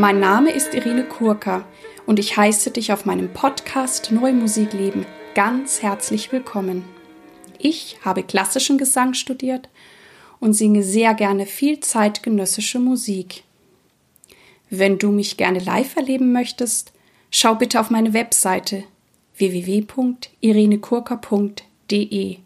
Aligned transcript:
Mein 0.00 0.18
Name 0.18 0.50
ist 0.50 0.72
Irene 0.72 1.04
Kurka 1.04 1.68
und 2.06 2.18
ich 2.18 2.34
heiße 2.34 2.70
dich 2.70 2.90
auf 2.90 3.04
meinem 3.04 3.30
Podcast 3.34 4.10
Neue 4.10 4.32
Musikleben 4.32 5.04
ganz 5.34 5.82
herzlich 5.82 6.32
willkommen. 6.32 6.86
Ich 7.58 7.98
habe 8.02 8.22
klassischen 8.22 8.78
Gesang 8.78 9.12
studiert 9.12 9.68
und 10.38 10.54
singe 10.54 10.82
sehr 10.82 11.12
gerne 11.12 11.44
viel 11.44 11.80
zeitgenössische 11.80 12.78
Musik. 12.78 13.44
Wenn 14.70 14.96
du 14.96 15.10
mich 15.10 15.36
gerne 15.36 15.58
live 15.58 15.96
erleben 15.96 16.32
möchtest, 16.32 16.94
schau 17.30 17.56
bitte 17.56 17.78
auf 17.78 17.90
meine 17.90 18.14
Webseite 18.14 18.84
www.irenekurka.de. 19.36 22.36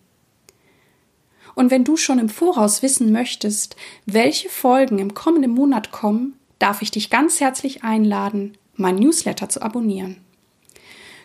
Und 1.54 1.70
wenn 1.70 1.84
du 1.84 1.96
schon 1.96 2.18
im 2.18 2.30
Voraus 2.30 2.82
wissen 2.82 3.12
möchtest, 3.12 3.76
welche 4.06 4.48
Folgen 4.48 4.98
im 4.98 5.14
kommenden 5.14 5.52
Monat 5.52 5.92
kommen, 5.92 6.36
darf 6.64 6.80
ich 6.80 6.90
dich 6.90 7.10
ganz 7.10 7.40
herzlich 7.40 7.84
einladen, 7.84 8.56
mein 8.74 8.96
Newsletter 8.96 9.50
zu 9.50 9.60
abonnieren. 9.60 10.16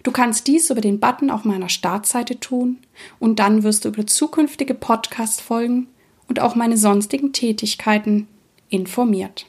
Du 0.03 0.11
kannst 0.11 0.47
dies 0.47 0.69
über 0.69 0.81
den 0.81 0.99
Button 0.99 1.29
auf 1.29 1.45
meiner 1.45 1.69
Startseite 1.69 2.41
tun 2.41 2.79
und 3.19 3.39
dann 3.39 3.63
wirst 3.63 3.85
du 3.85 3.89
über 3.89 4.05
zukünftige 4.05 4.73
Podcast-Folgen 4.73 5.87
und 6.27 6.41
auch 6.41 6.55
meine 6.55 6.75
sonstigen 6.75 7.31
Tätigkeiten 7.31 8.27
informiert. 8.67 9.45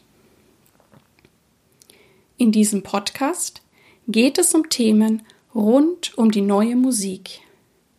In 2.36 2.52
diesem 2.52 2.84
Podcast 2.84 3.60
geht 4.06 4.38
es 4.38 4.54
um 4.54 4.68
Themen 4.68 5.22
rund 5.56 6.16
um 6.16 6.30
die 6.30 6.40
neue 6.40 6.76
Musik. 6.76 7.40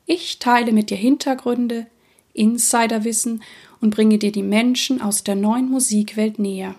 Ich 0.05 0.39
teile 0.39 0.71
mit 0.71 0.91
dir 0.91 0.97
Hintergründe, 0.97 1.87
Insiderwissen 2.33 3.43
und 3.81 3.93
bringe 3.93 4.17
dir 4.17 4.31
die 4.31 4.43
Menschen 4.43 5.01
aus 5.01 5.25
der 5.25 5.35
neuen 5.35 5.69
Musikwelt 5.69 6.39
näher. 6.39 6.75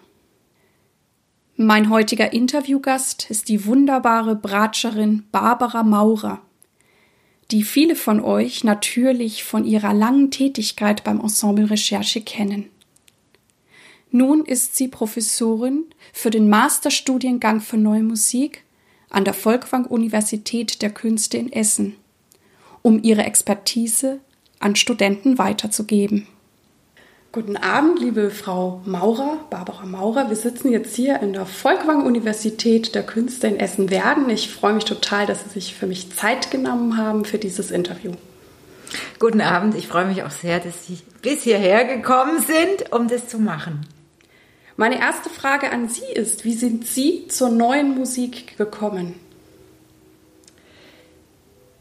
Mein 1.64 1.90
heutiger 1.90 2.32
Interviewgast 2.32 3.30
ist 3.30 3.48
die 3.48 3.66
wunderbare 3.66 4.34
Bratscherin 4.34 5.22
Barbara 5.30 5.84
Maurer, 5.84 6.42
die 7.52 7.62
viele 7.62 7.94
von 7.94 8.18
euch 8.18 8.64
natürlich 8.64 9.44
von 9.44 9.64
ihrer 9.64 9.94
langen 9.94 10.32
Tätigkeit 10.32 11.04
beim 11.04 11.20
Ensemble 11.20 11.70
Recherche 11.70 12.20
kennen. 12.20 12.68
Nun 14.10 14.44
ist 14.44 14.74
sie 14.74 14.88
Professorin 14.88 15.84
für 16.12 16.30
den 16.30 16.48
Masterstudiengang 16.48 17.60
für 17.60 17.76
Neue 17.76 18.02
Musik 18.02 18.64
an 19.08 19.24
der 19.24 19.34
Volkwang 19.34 19.84
Universität 19.84 20.82
der 20.82 20.90
Künste 20.90 21.38
in 21.38 21.52
Essen, 21.52 21.94
um 22.82 23.00
ihre 23.04 23.22
Expertise 23.22 24.18
an 24.58 24.74
Studenten 24.74 25.38
weiterzugeben. 25.38 26.26
Guten 27.34 27.56
Abend, 27.56 27.98
liebe 27.98 28.30
Frau 28.30 28.82
Maurer, 28.84 29.38
Barbara 29.48 29.86
Maurer. 29.86 30.28
Wir 30.28 30.36
sitzen 30.36 30.70
jetzt 30.70 30.94
hier 30.94 31.20
in 31.20 31.32
der 31.32 31.46
Volkwang 31.46 32.04
Universität 32.04 32.94
der 32.94 33.04
Künste 33.04 33.46
in 33.46 33.58
Essen-Werden. 33.58 34.28
Ich 34.28 34.52
freue 34.52 34.74
mich 34.74 34.84
total, 34.84 35.24
dass 35.24 35.44
Sie 35.44 35.48
sich 35.48 35.74
für 35.74 35.86
mich 35.86 36.14
Zeit 36.14 36.50
genommen 36.50 36.98
haben 36.98 37.24
für 37.24 37.38
dieses 37.38 37.70
Interview. 37.70 38.12
Guten 39.18 39.40
Abend, 39.40 39.74
ich 39.76 39.88
freue 39.88 40.04
mich 40.04 40.22
auch 40.24 40.30
sehr, 40.30 40.60
dass 40.60 40.86
Sie 40.86 40.98
bis 41.22 41.44
hierher 41.44 41.86
gekommen 41.86 42.42
sind, 42.42 42.92
um 42.92 43.08
das 43.08 43.28
zu 43.28 43.38
machen. 43.38 43.86
Meine 44.76 45.00
erste 45.00 45.30
Frage 45.30 45.72
an 45.72 45.88
Sie 45.88 46.12
ist, 46.14 46.44
wie 46.44 46.52
sind 46.52 46.86
Sie 46.86 47.28
zur 47.28 47.48
neuen 47.48 47.94
Musik 47.94 48.58
gekommen? 48.58 49.14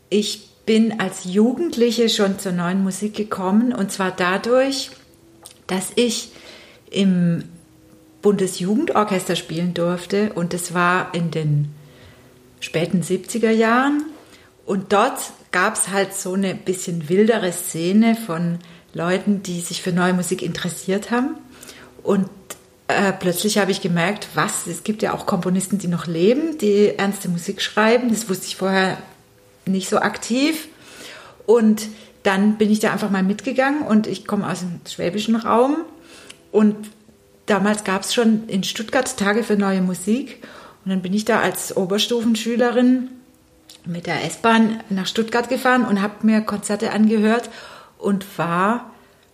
Ich 0.09 0.47
bin 0.65 1.01
als 1.01 1.25
Jugendliche 1.25 2.07
schon 2.07 2.39
zur 2.39 2.53
neuen 2.53 2.83
Musik 2.83 3.15
gekommen 3.15 3.73
und 3.73 3.91
zwar 3.91 4.11
dadurch, 4.11 4.91
dass 5.71 5.93
ich 5.95 6.31
im 6.89 7.45
Bundesjugendorchester 8.21 9.37
spielen 9.37 9.73
durfte. 9.73 10.33
Und 10.33 10.53
das 10.53 10.73
war 10.73 11.15
in 11.15 11.31
den 11.31 11.73
späten 12.59 13.01
70er 13.01 13.49
Jahren 13.49 14.03
und 14.65 14.93
dort 14.93 15.31
gab 15.51 15.75
es 15.75 15.87
halt 15.87 16.13
so 16.13 16.33
eine 16.33 16.53
bisschen 16.53 17.09
wildere 17.09 17.51
Szene 17.51 18.15
von 18.15 18.59
Leuten, 18.93 19.41
die 19.43 19.61
sich 19.61 19.81
für 19.81 19.93
neue 19.93 20.13
Musik 20.13 20.41
interessiert 20.41 21.09
haben. 21.09 21.35
Und 22.03 22.29
äh, 22.87 23.13
plötzlich 23.13 23.57
habe 23.57 23.71
ich 23.71 23.81
gemerkt, 23.81 24.27
was, 24.35 24.67
es 24.67 24.83
gibt 24.83 25.01
ja 25.01 25.13
auch 25.13 25.25
Komponisten, 25.25 25.77
die 25.77 25.87
noch 25.87 26.05
leben, 26.05 26.57
die 26.57 26.97
ernste 26.97 27.29
Musik 27.29 27.61
schreiben, 27.61 28.09
das 28.09 28.29
wusste 28.29 28.47
ich 28.47 28.57
vorher 28.57 28.97
nicht 29.65 29.89
so 29.89 29.97
aktiv. 29.97 30.67
Und 31.45 31.87
dann 32.23 32.57
bin 32.57 32.71
ich 32.71 32.79
da 32.79 32.91
einfach 32.91 33.09
mal 33.09 33.23
mitgegangen 33.23 33.81
und 33.83 34.07
ich 34.07 34.25
komme 34.25 34.49
aus 34.49 34.59
dem 34.59 34.81
schwäbischen 34.87 35.35
Raum. 35.35 35.77
Und 36.51 36.75
damals 37.45 37.83
gab 37.83 38.03
es 38.03 38.13
schon 38.13 38.47
in 38.47 38.63
Stuttgart 38.63 39.17
Tage 39.17 39.43
für 39.43 39.55
neue 39.55 39.81
Musik. 39.81 40.43
Und 40.83 40.91
dann 40.91 41.01
bin 41.01 41.13
ich 41.13 41.25
da 41.25 41.39
als 41.39 41.75
Oberstufenschülerin 41.75 43.09
mit 43.85 44.05
der 44.05 44.23
S-Bahn 44.25 44.83
nach 44.89 45.07
Stuttgart 45.07 45.49
gefahren 45.49 45.85
und 45.85 46.01
habe 46.01 46.25
mir 46.25 46.41
Konzerte 46.41 46.91
angehört 46.91 47.49
und 47.97 48.25
war 48.37 48.91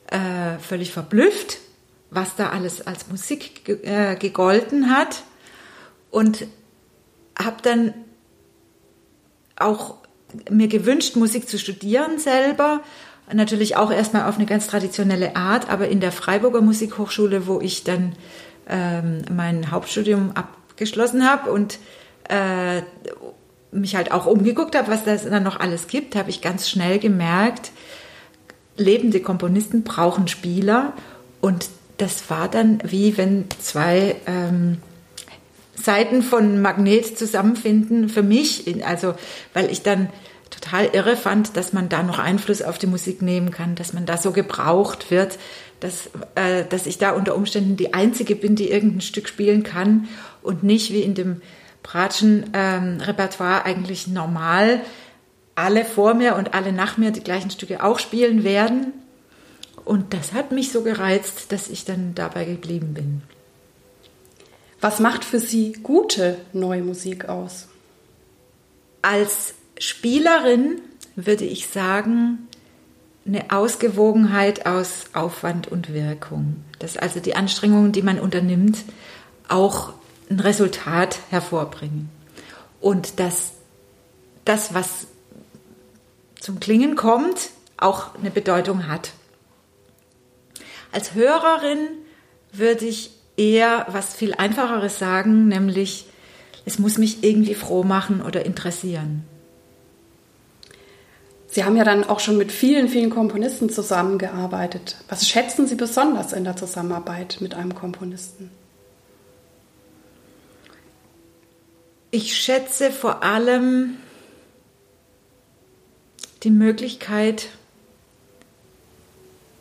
äh, 0.08 0.58
völlig 0.60 0.92
verblüfft, 0.94 1.58
was 2.10 2.36
da 2.36 2.50
alles 2.50 2.86
als 2.86 3.10
Musik 3.10 3.66
ge 3.66 3.80
äh, 3.84 4.16
gegolten 4.16 4.90
hat. 4.90 5.24
Und 6.10 6.48
habe 7.38 7.58
dann 7.62 7.94
auch 9.58 9.98
mir 10.50 10.68
gewünscht, 10.68 11.16
Musik 11.16 11.48
zu 11.48 11.58
studieren 11.58 12.20
selber. 12.20 12.82
Natürlich 13.32 13.76
auch 13.76 13.92
erstmal 13.92 14.30
auf 14.30 14.38
eine 14.38 14.46
ganz 14.46 14.68
traditionelle 14.68 15.36
Art, 15.36 15.70
aber 15.70 15.90
in 15.90 16.00
der 16.00 16.12
Freiburger 16.12 16.62
Musikhochschule, 16.62 17.48
wo 17.48 17.60
ich 17.60 17.84
dann 17.84 18.14
ähm, 18.70 19.22
mein 19.32 19.72
Hauptstudium 19.72 20.32
abgeschlossen 20.34 21.30
habe 21.30 21.52
und 21.52 21.80
äh, 22.30 22.82
mich 23.72 23.96
halt 23.96 24.12
auch 24.12 24.26
umgeguckt 24.26 24.76
habe, 24.76 24.90
was 24.90 25.04
das 25.04 25.30
dann 25.30 25.44
noch 25.44 25.60
alles 25.60 25.88
gibt, 25.88 26.16
habe 26.16 26.30
ich 26.30 26.42
ganz 26.42 26.70
schnell 26.70 27.00
gemerkt, 27.00 27.72
lebende 28.78 29.20
Komponisten 29.20 29.84
brauchen 29.84 30.28
Spieler 30.28 30.94
und 31.42 31.68
das 31.98 32.30
war 32.30 32.48
dann 32.48 32.80
wie 32.84 33.18
wenn 33.18 33.46
zwei 33.60 34.16
ähm, 34.26 34.78
Seiten 35.82 36.24
von 36.24 36.62
Magnet 36.62 37.18
zusammenfinden 37.18 38.10
für 38.10 38.24
mich, 38.24 38.84
also 38.86 39.14
weil 39.54 39.72
ich 39.72 39.84
dann 39.84 40.10
total 40.50 40.90
irre 40.94 41.16
fand, 41.16 41.56
dass 41.58 41.74
man 41.74 41.90
da 41.90 42.04
noch 42.04 42.20
Einfluss 42.20 42.62
auf 42.62 42.78
die 42.78 42.88
Musik 42.88 43.22
nehmen 43.22 43.52
kann, 43.52 43.76
dass 43.76 43.94
man 43.94 44.06
da 44.06 44.18
so 44.18 44.32
gebraucht 44.32 45.12
wird, 45.12 45.38
dass, 45.80 46.10
äh, 46.36 46.66
dass 46.70 46.86
ich 46.88 46.98
da 46.98 47.12
unter 47.12 47.36
Umständen 47.36 47.78
die 47.78 47.94
Einzige 47.94 48.36
bin, 48.36 48.56
die 48.56 48.70
irgendein 48.70 49.02
Stück 49.02 49.28
spielen 49.28 49.64
kann 49.64 50.08
und 50.42 50.64
nicht 50.64 50.92
wie 50.92 51.02
in 51.02 51.14
dem 51.14 51.42
Bratschen 51.84 52.50
ähm, 52.54 53.00
Repertoire 53.00 53.66
eigentlich 53.66 54.08
normal 54.08 54.82
alle 55.56 55.86
vor 55.86 56.14
mir 56.14 56.36
und 56.36 56.54
alle 56.54 56.72
nach 56.72 56.98
mir 56.98 57.12
die 57.12 57.24
gleichen 57.24 57.50
Stücke 57.50 57.84
auch 57.84 58.00
spielen 58.00 58.44
werden. 58.44 58.94
Und 59.86 60.14
das 60.14 60.34
hat 60.34 60.52
mich 60.52 60.72
so 60.72 60.84
gereizt, 60.84 61.52
dass 61.52 61.70
ich 61.70 61.86
dann 61.86 62.14
dabei 62.14 62.46
geblieben 62.46 62.94
bin. 62.94 63.22
Was 64.80 65.00
macht 65.00 65.26
für 65.26 65.40
Sie 65.40 65.74
gute 65.74 66.38
neue 66.54 66.84
Musik 66.84 67.26
aus? 67.26 67.68
Als 69.02 69.56
Spielerin 69.80 70.82
würde 71.16 71.46
ich 71.46 71.68
sagen, 71.68 72.48
eine 73.26 73.52
Ausgewogenheit 73.52 74.66
aus 74.66 75.06
Aufwand 75.14 75.68
und 75.68 75.94
Wirkung. 75.94 76.64
Dass 76.80 76.96
also 76.96 77.20
die 77.20 77.36
Anstrengungen, 77.36 77.92
die 77.92 78.02
man 78.02 78.20
unternimmt, 78.20 78.84
auch 79.48 79.94
ein 80.30 80.40
Resultat 80.40 81.20
hervorbringen. 81.30 82.10
Und 82.80 83.20
dass 83.20 83.52
das, 84.46 84.74
was 84.74 85.08
zum 86.40 86.60
Klingen 86.60 86.96
kommt, 86.96 87.50
auch 87.78 88.16
eine 88.16 88.32
Bedeutung 88.32 88.88
hat. 88.88 89.12
Als 90.92 91.14
Hörerin 91.14 91.80
würde 92.54 92.86
ich 92.86 93.12
eher 93.38 93.86
was 93.90 94.16
viel 94.16 94.34
Einfacheres 94.34 95.00
sagen, 95.00 95.48
nämlich 95.48 96.06
es 96.66 96.80
muss 96.80 96.98
mich 96.98 97.24
irgendwie 97.24 97.56
froh 97.56 97.84
machen 97.84 98.22
oder 98.22 98.46
interessieren. 98.46 99.24
Sie 101.48 101.64
haben 101.64 101.78
ja 101.78 101.86
dann 101.86 102.04
auch 102.04 102.20
schon 102.20 102.38
mit 102.38 102.52
vielen, 102.52 102.90
vielen 102.90 103.10
Komponisten 103.10 103.70
zusammengearbeitet. 103.70 104.98
Was 105.08 105.30
schätzen 105.30 105.66
Sie 105.66 105.76
besonders 105.76 106.34
in 106.34 106.44
der 106.44 106.58
Zusammenarbeit 106.58 107.38
mit 107.40 107.54
einem 107.54 107.74
Komponisten? 107.74 108.52
Ich 112.12 112.36
schätze 112.36 112.92
vor 112.92 113.24
allem 113.24 113.98
die 116.44 116.50
Möglichkeit, 116.50 117.50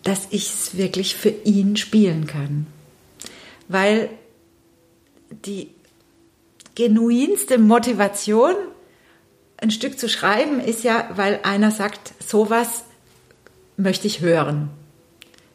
dass 0.03 0.27
ich 0.31 0.53
es 0.53 0.77
wirklich 0.77 1.17
für 1.17 1.31
ihn 1.31 1.77
spielen 1.77 2.27
kann 2.27 2.67
weil 3.69 4.11
die 5.31 5.71
genuinste 6.75 7.59
Motivation, 7.59 8.55
ein 9.59 9.71
Stück 9.71 9.99
zu 9.99 10.09
schreiben, 10.09 10.61
ist 10.61 10.85
ja, 10.85 11.09
weil 11.15 11.41
einer 11.43 11.71
sagt, 11.71 12.13
sowas 12.27 12.85
möchte 13.77 14.07
ich 14.07 14.21
hören. 14.21 14.71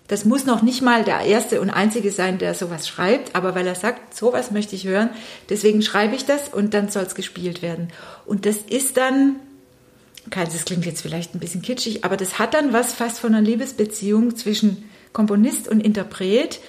Das 0.08 0.26
muss 0.26 0.46
noch 0.46 0.62
nicht 0.62 0.82
mal 0.82 1.06
der 1.06 1.22
erste 1.22 1.62
und 1.62 1.70
einzige 1.70 2.12
sein, 2.12 2.38
der 2.38 2.54
sowas 2.54 2.86
schreibt, 2.86 3.34
aber 3.34 3.56
weil 3.56 3.66
er 3.66 3.76
sagt, 3.76 4.14
sowas 4.14 4.52
möchte 4.52 4.76
ich 4.76 4.86
hören, 4.86 5.10
deswegen 5.50 5.82
schreibe 5.82 6.16
ich 6.16 6.26
das 6.26 6.50
und 6.50 6.74
dann 6.74 6.90
soll 6.90 7.04
es 7.04 7.16
gespielt 7.16 7.62
werden. 7.62 7.94
Und 8.26 8.46
das 8.46 8.58
ist 8.58 8.98
dann, 8.98 9.38
das 10.30 10.66
klingt 10.66 10.86
jetzt 10.86 11.02
vielleicht 11.02 11.34
ein 11.34 11.40
bisschen 11.40 11.62
kitschig, 11.62 12.04
aber 12.04 12.18
das 12.18 12.40
hat 12.40 12.54
dann 12.54 12.74
was 12.74 12.92
fast 12.92 13.20
von 13.20 13.34
einer 13.34 13.42
Liebesbeziehung 13.42 14.36
zwischen 14.36 14.90
Komponist 15.14 15.70
und 15.70 15.80
Interpret, 15.80 16.60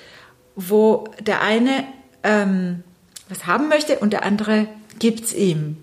wo 0.56 1.04
der 1.20 1.42
eine 1.42 1.84
ähm, 2.22 2.82
was 3.28 3.46
haben 3.46 3.68
möchte 3.68 3.98
und 3.98 4.12
der 4.12 4.24
andere 4.24 4.66
gibt 4.98 5.24
es 5.24 5.34
ihm. 5.34 5.76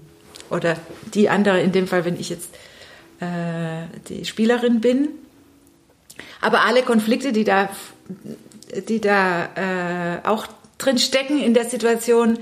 Oder 0.49 0.77
die 1.13 1.29
andere, 1.29 1.61
in 1.61 1.71
dem 1.71 1.87
Fall, 1.87 2.05
wenn 2.05 2.19
ich 2.19 2.29
jetzt 2.29 2.49
äh, 3.19 3.85
die 4.07 4.25
Spielerin 4.25 4.81
bin. 4.81 5.09
Aber 6.41 6.65
alle 6.65 6.83
Konflikte, 6.83 7.31
die 7.31 7.43
da, 7.43 7.69
die 8.87 9.01
da 9.01 9.49
äh, 9.55 10.27
auch 10.27 10.47
drin 10.77 10.97
stecken 10.97 11.41
in 11.41 11.53
der 11.53 11.65
Situation, 11.65 12.39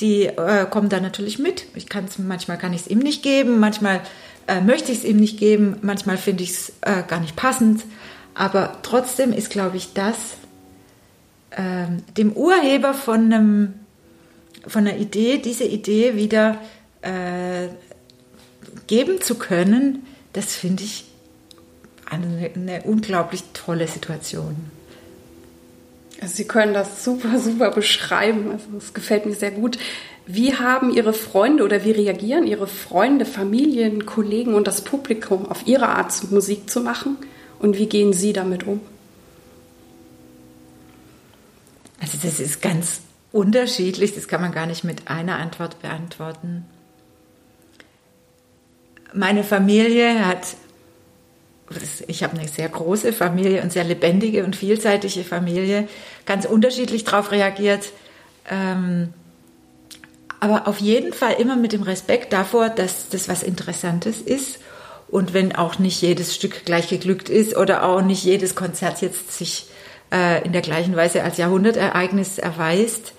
die 0.00 0.26
äh, 0.26 0.66
kommen 0.68 0.88
da 0.88 1.00
natürlich 1.00 1.38
mit. 1.38 1.66
Ich 1.74 1.88
kann's, 1.88 2.18
manchmal 2.18 2.58
kann 2.58 2.72
ich 2.72 2.82
es 2.82 2.86
ihm 2.88 2.98
nicht 2.98 3.22
geben, 3.22 3.58
manchmal 3.58 4.00
äh, 4.46 4.60
möchte 4.60 4.92
ich 4.92 4.98
es 4.98 5.04
ihm 5.04 5.16
nicht 5.16 5.38
geben, 5.38 5.76
manchmal 5.82 6.18
finde 6.18 6.44
ich 6.44 6.50
es 6.50 6.72
äh, 6.82 7.02
gar 7.06 7.20
nicht 7.20 7.36
passend. 7.36 7.84
Aber 8.34 8.78
trotzdem 8.82 9.32
ist, 9.32 9.48
glaube 9.48 9.78
ich, 9.78 9.94
das 9.94 10.16
ähm, 11.56 12.02
dem 12.16 12.32
Urheber 12.32 12.94
von, 12.94 13.32
einem, 13.32 13.74
von 14.66 14.86
einer 14.86 14.98
Idee, 14.98 15.38
diese 15.38 15.64
Idee 15.64 16.16
wieder 16.16 16.58
äh, 17.02 17.68
geben 18.86 19.20
zu 19.20 19.36
können, 19.36 20.06
das 20.32 20.54
finde 20.54 20.84
ich 20.84 21.04
eine, 22.08 22.50
eine 22.54 22.82
unglaublich 22.82 23.42
tolle 23.52 23.88
Situation. 23.88 24.56
Also 26.20 26.36
Sie 26.36 26.46
können 26.46 26.74
das 26.74 27.04
super, 27.04 27.38
super 27.38 27.70
beschreiben. 27.70 28.50
Also 28.50 28.64
es 28.78 28.94
gefällt 28.94 29.26
mir 29.26 29.34
sehr 29.34 29.50
gut. 29.50 29.78
Wie 30.26 30.54
haben 30.54 30.92
Ihre 30.92 31.12
Freunde 31.12 31.64
oder 31.64 31.84
wie 31.84 31.92
reagieren 31.92 32.46
Ihre 32.46 32.66
Freunde, 32.66 33.24
Familien, 33.24 34.06
Kollegen 34.06 34.54
und 34.54 34.66
das 34.66 34.82
Publikum 34.82 35.46
auf 35.46 35.66
Ihre 35.66 35.88
Art, 35.88 36.30
Musik 36.30 36.68
zu 36.68 36.80
machen? 36.80 37.16
Und 37.58 37.78
wie 37.78 37.86
gehen 37.86 38.12
Sie 38.12 38.32
damit 38.32 38.66
um? 38.66 38.80
Also 42.00 42.18
das 42.22 42.40
ist 42.40 42.62
ganz 42.62 43.00
unterschiedlich. 43.32 44.14
Das 44.14 44.28
kann 44.28 44.40
man 44.40 44.52
gar 44.52 44.66
nicht 44.66 44.84
mit 44.84 45.08
einer 45.08 45.36
Antwort 45.38 45.80
beantworten. 45.82 46.64
Meine 49.12 49.44
Familie 49.44 50.26
hat 50.26 50.56
ich 52.06 52.22
habe 52.22 52.38
eine 52.38 52.48
sehr 52.48 52.68
große 52.68 53.12
Familie 53.12 53.62
und 53.62 53.72
sehr 53.72 53.84
lebendige 53.84 54.44
und 54.44 54.54
vielseitige 54.54 55.24
Familie, 55.24 55.88
ganz 56.24 56.44
unterschiedlich 56.44 57.04
darauf 57.04 57.32
reagiert. 57.32 57.90
Ähm, 58.48 59.12
aber 60.38 60.68
auf 60.68 60.78
jeden 60.80 61.12
Fall 61.12 61.34
immer 61.34 61.56
mit 61.56 61.72
dem 61.72 61.82
Respekt 61.82 62.32
davor, 62.32 62.68
dass 62.68 63.08
das 63.08 63.28
was 63.28 63.42
Interessantes 63.42 64.20
ist. 64.20 64.58
Und 65.08 65.34
wenn 65.34 65.54
auch 65.54 65.78
nicht 65.78 66.02
jedes 66.02 66.34
Stück 66.34 66.64
gleich 66.64 66.88
geglückt 66.88 67.28
ist 67.28 67.56
oder 67.56 67.84
auch 67.84 68.02
nicht 68.02 68.24
jedes 68.24 68.54
Konzert 68.54 69.02
jetzt 69.02 69.36
sich 69.36 69.66
äh, 70.12 70.44
in 70.44 70.52
der 70.52 70.62
gleichen 70.62 70.96
Weise 70.96 71.22
als 71.22 71.36
Jahrhundertereignis 71.36 72.38
erweist, 72.38 73.12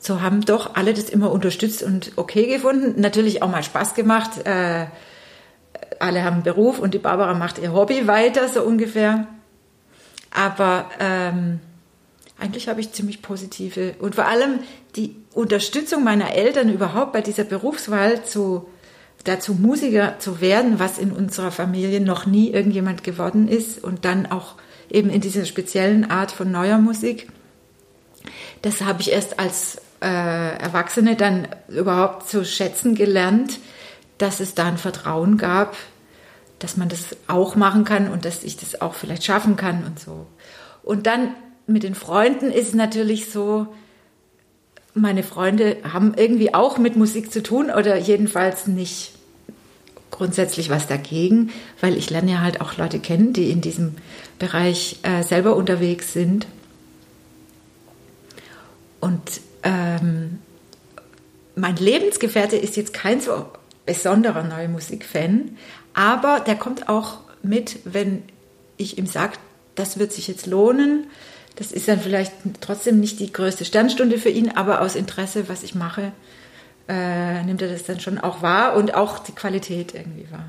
so 0.00 0.20
haben 0.20 0.42
doch 0.42 0.74
alle 0.76 0.94
das 0.94 1.10
immer 1.10 1.30
unterstützt 1.32 1.82
und 1.82 2.12
okay 2.16 2.46
gefunden. 2.46 3.00
Natürlich 3.00 3.42
auch 3.42 3.50
mal 3.50 3.62
Spaß 3.62 3.94
gemacht. 3.94 4.46
Äh, 4.46 4.86
alle 5.98 6.22
haben 6.22 6.34
einen 6.34 6.42
Beruf 6.44 6.78
und 6.78 6.94
die 6.94 6.98
Barbara 6.98 7.34
macht 7.34 7.58
ihr 7.58 7.72
Hobby 7.72 8.06
weiter, 8.06 8.48
so 8.48 8.62
ungefähr. 8.62 9.26
Aber 10.30 10.88
ähm, 11.00 11.60
eigentlich 12.38 12.68
habe 12.68 12.80
ich 12.80 12.92
ziemlich 12.92 13.22
positive 13.22 13.94
und 13.98 14.14
vor 14.14 14.26
allem 14.26 14.60
die 14.94 15.16
Unterstützung 15.34 16.04
meiner 16.04 16.34
Eltern 16.34 16.72
überhaupt 16.72 17.12
bei 17.12 17.20
dieser 17.20 17.44
Berufswahl 17.44 18.24
zu, 18.24 18.68
dazu 19.24 19.54
Musiker 19.54 20.18
zu 20.18 20.40
werden, 20.40 20.78
was 20.78 20.98
in 20.98 21.10
unserer 21.10 21.50
Familie 21.50 22.00
noch 22.00 22.26
nie 22.26 22.50
irgendjemand 22.50 23.02
geworden 23.02 23.48
ist 23.48 23.82
und 23.82 24.04
dann 24.04 24.26
auch 24.26 24.54
eben 24.90 25.10
in 25.10 25.20
dieser 25.20 25.44
speziellen 25.44 26.10
Art 26.10 26.30
von 26.32 26.50
neuer 26.50 26.78
Musik. 26.78 27.28
Das 28.62 28.82
habe 28.82 29.00
ich 29.00 29.12
erst 29.12 29.38
als 29.38 29.80
äh, 30.00 30.06
Erwachsene 30.06 31.16
dann 31.16 31.48
überhaupt 31.68 32.28
zu 32.28 32.44
schätzen 32.44 32.94
gelernt, 32.94 33.58
dass 34.18 34.40
es 34.40 34.54
da 34.54 34.66
ein 34.66 34.78
Vertrauen 34.78 35.38
gab, 35.38 35.76
dass 36.58 36.76
man 36.76 36.88
das 36.88 37.16
auch 37.26 37.56
machen 37.56 37.84
kann 37.84 38.10
und 38.10 38.24
dass 38.24 38.42
ich 38.42 38.56
das 38.56 38.80
auch 38.80 38.94
vielleicht 38.94 39.24
schaffen 39.24 39.56
kann 39.56 39.84
und 39.84 40.00
so. 40.00 40.26
Und 40.82 41.06
dann 41.06 41.34
mit 41.66 41.82
den 41.82 41.94
Freunden 41.94 42.50
ist 42.50 42.68
es 42.68 42.74
natürlich 42.74 43.30
so, 43.30 43.68
meine 44.94 45.22
Freunde 45.22 45.76
haben 45.92 46.14
irgendwie 46.16 46.54
auch 46.54 46.78
mit 46.78 46.96
Musik 46.96 47.32
zu 47.32 47.42
tun 47.42 47.70
oder 47.70 47.96
jedenfalls 47.96 48.66
nicht 48.66 49.12
grundsätzlich 50.18 50.68
was 50.68 50.88
dagegen, 50.88 51.50
weil 51.80 51.96
ich 51.96 52.10
lerne 52.10 52.32
ja 52.32 52.40
halt 52.40 52.60
auch 52.60 52.76
Leute 52.76 52.98
kennen, 52.98 53.32
die 53.32 53.50
in 53.50 53.60
diesem 53.60 53.94
Bereich 54.38 54.98
äh, 55.02 55.22
selber 55.22 55.54
unterwegs 55.54 56.12
sind. 56.12 56.46
Und 59.00 59.40
ähm, 59.62 60.40
mein 61.54 61.76
Lebensgefährte 61.76 62.56
ist 62.56 62.76
jetzt 62.76 62.92
kein 62.92 63.20
so 63.20 63.46
besonderer 63.86 64.42
Neue 64.42 64.68
Musik-Fan, 64.68 65.56
aber 65.94 66.40
der 66.40 66.56
kommt 66.56 66.88
auch 66.88 67.18
mit, 67.42 67.78
wenn 67.84 68.24
ich 68.76 68.98
ihm 68.98 69.06
sage, 69.06 69.34
das 69.76 70.00
wird 70.00 70.12
sich 70.12 70.26
jetzt 70.26 70.46
lohnen. 70.46 71.06
Das 71.54 71.70
ist 71.70 71.86
dann 71.86 72.00
vielleicht 72.00 72.32
trotzdem 72.60 72.98
nicht 72.98 73.20
die 73.20 73.32
größte 73.32 73.64
Sternstunde 73.64 74.18
für 74.18 74.30
ihn, 74.30 74.50
aber 74.50 74.80
aus 74.80 74.96
Interesse, 74.96 75.48
was 75.48 75.62
ich 75.62 75.76
mache, 75.76 76.12
äh, 76.88 77.42
nimmt 77.44 77.62
er 77.62 77.68
das 77.68 77.84
dann 77.84 78.00
schon 78.00 78.18
auch 78.18 78.42
wahr 78.42 78.76
und 78.76 78.94
auch 78.94 79.18
die 79.18 79.32
Qualität 79.32 79.94
irgendwie 79.94 80.30
wahr. 80.30 80.48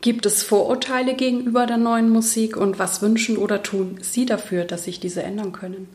Gibt 0.00 0.26
es 0.26 0.42
Vorurteile 0.42 1.14
gegenüber 1.14 1.66
der 1.66 1.78
neuen 1.78 2.10
Musik 2.10 2.58
und 2.58 2.78
was 2.78 3.00
wünschen 3.00 3.38
oder 3.38 3.62
tun 3.62 3.98
Sie 4.02 4.26
dafür, 4.26 4.64
dass 4.64 4.84
sich 4.84 5.00
diese 5.00 5.22
ändern 5.22 5.52
können? 5.52 5.88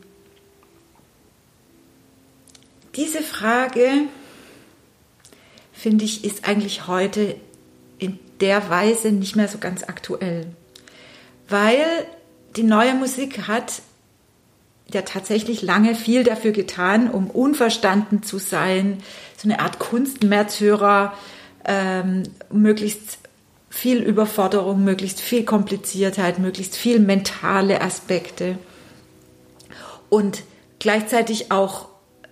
Diese 2.96 3.22
Frage 3.22 3.88
finde 5.72 6.04
ich, 6.04 6.24
ist 6.24 6.48
eigentlich 6.48 6.88
heute 6.88 7.36
in 7.98 8.18
der 8.40 8.68
Weise 8.68 9.12
nicht 9.12 9.36
mehr 9.36 9.46
so 9.46 9.58
ganz 9.58 9.84
aktuell. 9.84 10.46
Weil 11.48 11.84
die 12.56 12.64
neue 12.64 12.94
Musik 12.94 13.46
hat 13.46 13.82
ja 14.94 15.02
tatsächlich 15.02 15.62
lange 15.62 15.94
viel 15.94 16.24
dafür 16.24 16.52
getan, 16.52 17.10
um 17.10 17.28
unverstanden 17.28 18.22
zu 18.22 18.38
sein, 18.38 19.02
so 19.36 19.48
eine 19.48 19.60
Art 19.60 19.78
Kunstmärtyrer, 19.78 21.14
ähm, 21.64 22.22
möglichst 22.50 23.18
viel 23.68 24.02
Überforderung, 24.02 24.82
möglichst 24.82 25.20
viel 25.20 25.44
Kompliziertheit, 25.44 26.38
möglichst 26.38 26.76
viel 26.76 26.98
mentale 26.98 27.80
Aspekte. 27.80 28.58
Und 30.08 30.42
gleichzeitig 30.80 31.52
auch 31.52 31.89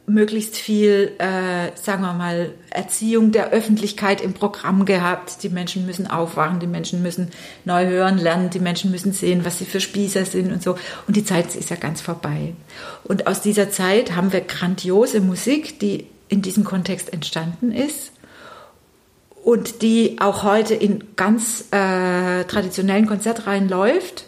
möglichst 0.09 0.57
viel, 0.57 1.12
äh, 1.19 1.77
sagen 1.77 2.03
wir 2.03 2.15
mal, 2.15 2.53
Erziehung 2.71 3.31
der 3.31 3.50
Öffentlichkeit 3.50 4.21
im 4.21 4.33
Programm 4.33 4.85
gehabt. 4.85 5.43
Die 5.43 5.49
Menschen 5.49 5.87
müssen 5.87 6.07
aufwachen, 6.07 6.61
die 6.61 6.67
Menschen 6.67 7.03
müssen 7.03 7.31
neu 7.65 7.87
hören 7.87 8.19
lernen, 8.19 8.50
die 8.50 8.59
Menschen 8.59 8.91
müssen 8.91 9.12
sehen, 9.12 9.45
was 9.45 9.59
sie 9.59 9.65
für 9.65 9.81
Spießer 9.81 10.25
sind 10.25 10.53
und 10.53 10.62
so. 10.62 10.77
Und 11.07 11.17
die 11.17 11.25
Zeit 11.25 11.55
ist 11.55 11.71
ja 11.71 11.77
ganz 11.77 12.00
vorbei. 12.00 12.55
Und 13.05 13.27
aus 13.27 13.43
dieser 13.43 13.71
Zeit 13.71 14.17
haben 14.17 14.33
wir 14.33 14.41
grandiose 14.41 15.21
Musik, 15.21 15.79
die 15.79 16.07
in 16.29 16.43
diesem 16.43 16.65
Kontext 16.65 17.12
entstanden 17.12 17.73
ist 17.73 18.12
und 19.45 19.83
die 19.83 20.17
auch 20.21 20.43
heute 20.43 20.75
in 20.75 21.17
ganz 21.17 21.67
äh, 21.71 22.45
traditionellen 22.45 23.07
Konzertreihen 23.07 23.69
läuft. 23.69 24.25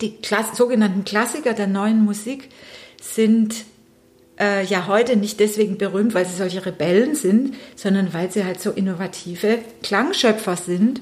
Die 0.00 0.16
Klass 0.16 0.56
sogenannten 0.56 1.04
Klassiker 1.04 1.52
der 1.52 1.68
neuen 1.68 2.04
Musik 2.04 2.48
sind 3.00 3.54
äh, 4.42 4.64
ja 4.64 4.88
heute 4.88 5.16
nicht 5.16 5.38
deswegen 5.38 5.78
berühmt, 5.78 6.14
weil 6.14 6.26
sie 6.26 6.36
solche 6.36 6.66
Rebellen 6.66 7.14
sind, 7.14 7.54
sondern 7.76 8.12
weil 8.12 8.30
sie 8.30 8.44
halt 8.44 8.60
so 8.60 8.72
innovative 8.72 9.60
Klangschöpfer 9.82 10.56
sind. 10.56 11.00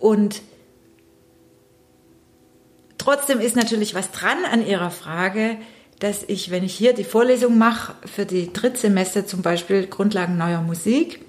Und 0.00 0.42
trotzdem 2.98 3.40
ist 3.40 3.54
natürlich 3.54 3.94
was 3.94 4.10
dran 4.10 4.44
an 4.50 4.66
Ihrer 4.66 4.90
Frage, 4.90 5.56
dass 6.00 6.24
ich, 6.24 6.50
wenn 6.50 6.64
ich 6.64 6.74
hier 6.74 6.92
die 6.92 7.04
Vorlesung 7.04 7.56
mache 7.56 7.94
für 8.04 8.26
die 8.26 8.52
Drittsemester 8.52 9.26
zum 9.26 9.42
Beispiel 9.42 9.86
Grundlagen 9.86 10.36
neuer 10.36 10.60
Musik, 10.60 11.20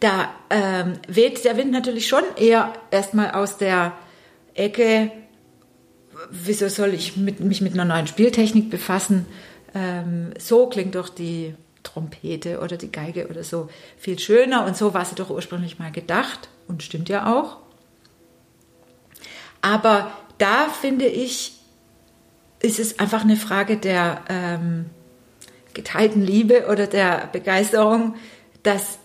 da 0.00 0.30
ähm, 0.50 0.94
weht 1.08 1.44
der 1.44 1.56
Wind 1.56 1.72
natürlich 1.72 2.06
schon 2.06 2.22
eher 2.36 2.72
erstmal 2.90 3.32
aus 3.32 3.58
der 3.58 3.92
Ecke, 4.54 5.10
wieso 6.30 6.68
soll 6.68 6.94
ich 6.94 7.16
mit, 7.16 7.40
mich 7.40 7.60
mit 7.60 7.74
einer 7.74 7.84
neuen 7.84 8.06
Spieltechnik 8.06 8.70
befassen? 8.70 9.26
Ähm, 9.74 10.32
so 10.38 10.68
klingt 10.68 10.94
doch 10.94 11.08
die 11.08 11.54
Trompete 11.82 12.60
oder 12.60 12.76
die 12.76 12.90
Geige 12.90 13.28
oder 13.28 13.44
so 13.44 13.68
viel 13.98 14.18
schöner 14.18 14.64
und 14.64 14.76
so 14.76 14.94
war 14.94 15.04
sie 15.04 15.14
doch 15.14 15.30
ursprünglich 15.30 15.78
mal 15.78 15.92
gedacht 15.92 16.48
und 16.66 16.82
stimmt 16.82 17.08
ja 17.08 17.32
auch. 17.34 17.58
Aber 19.60 20.12
da 20.38 20.68
finde 20.68 21.06
ich, 21.06 21.52
ist 22.60 22.78
es 22.78 22.98
einfach 22.98 23.22
eine 23.22 23.36
Frage 23.36 23.76
der 23.76 24.22
ähm, 24.28 24.86
geteilten 25.74 26.22
Liebe 26.22 26.66
oder 26.70 26.86
der 26.86 27.28
Begeisterung, 27.32 28.14
dass 28.62 28.98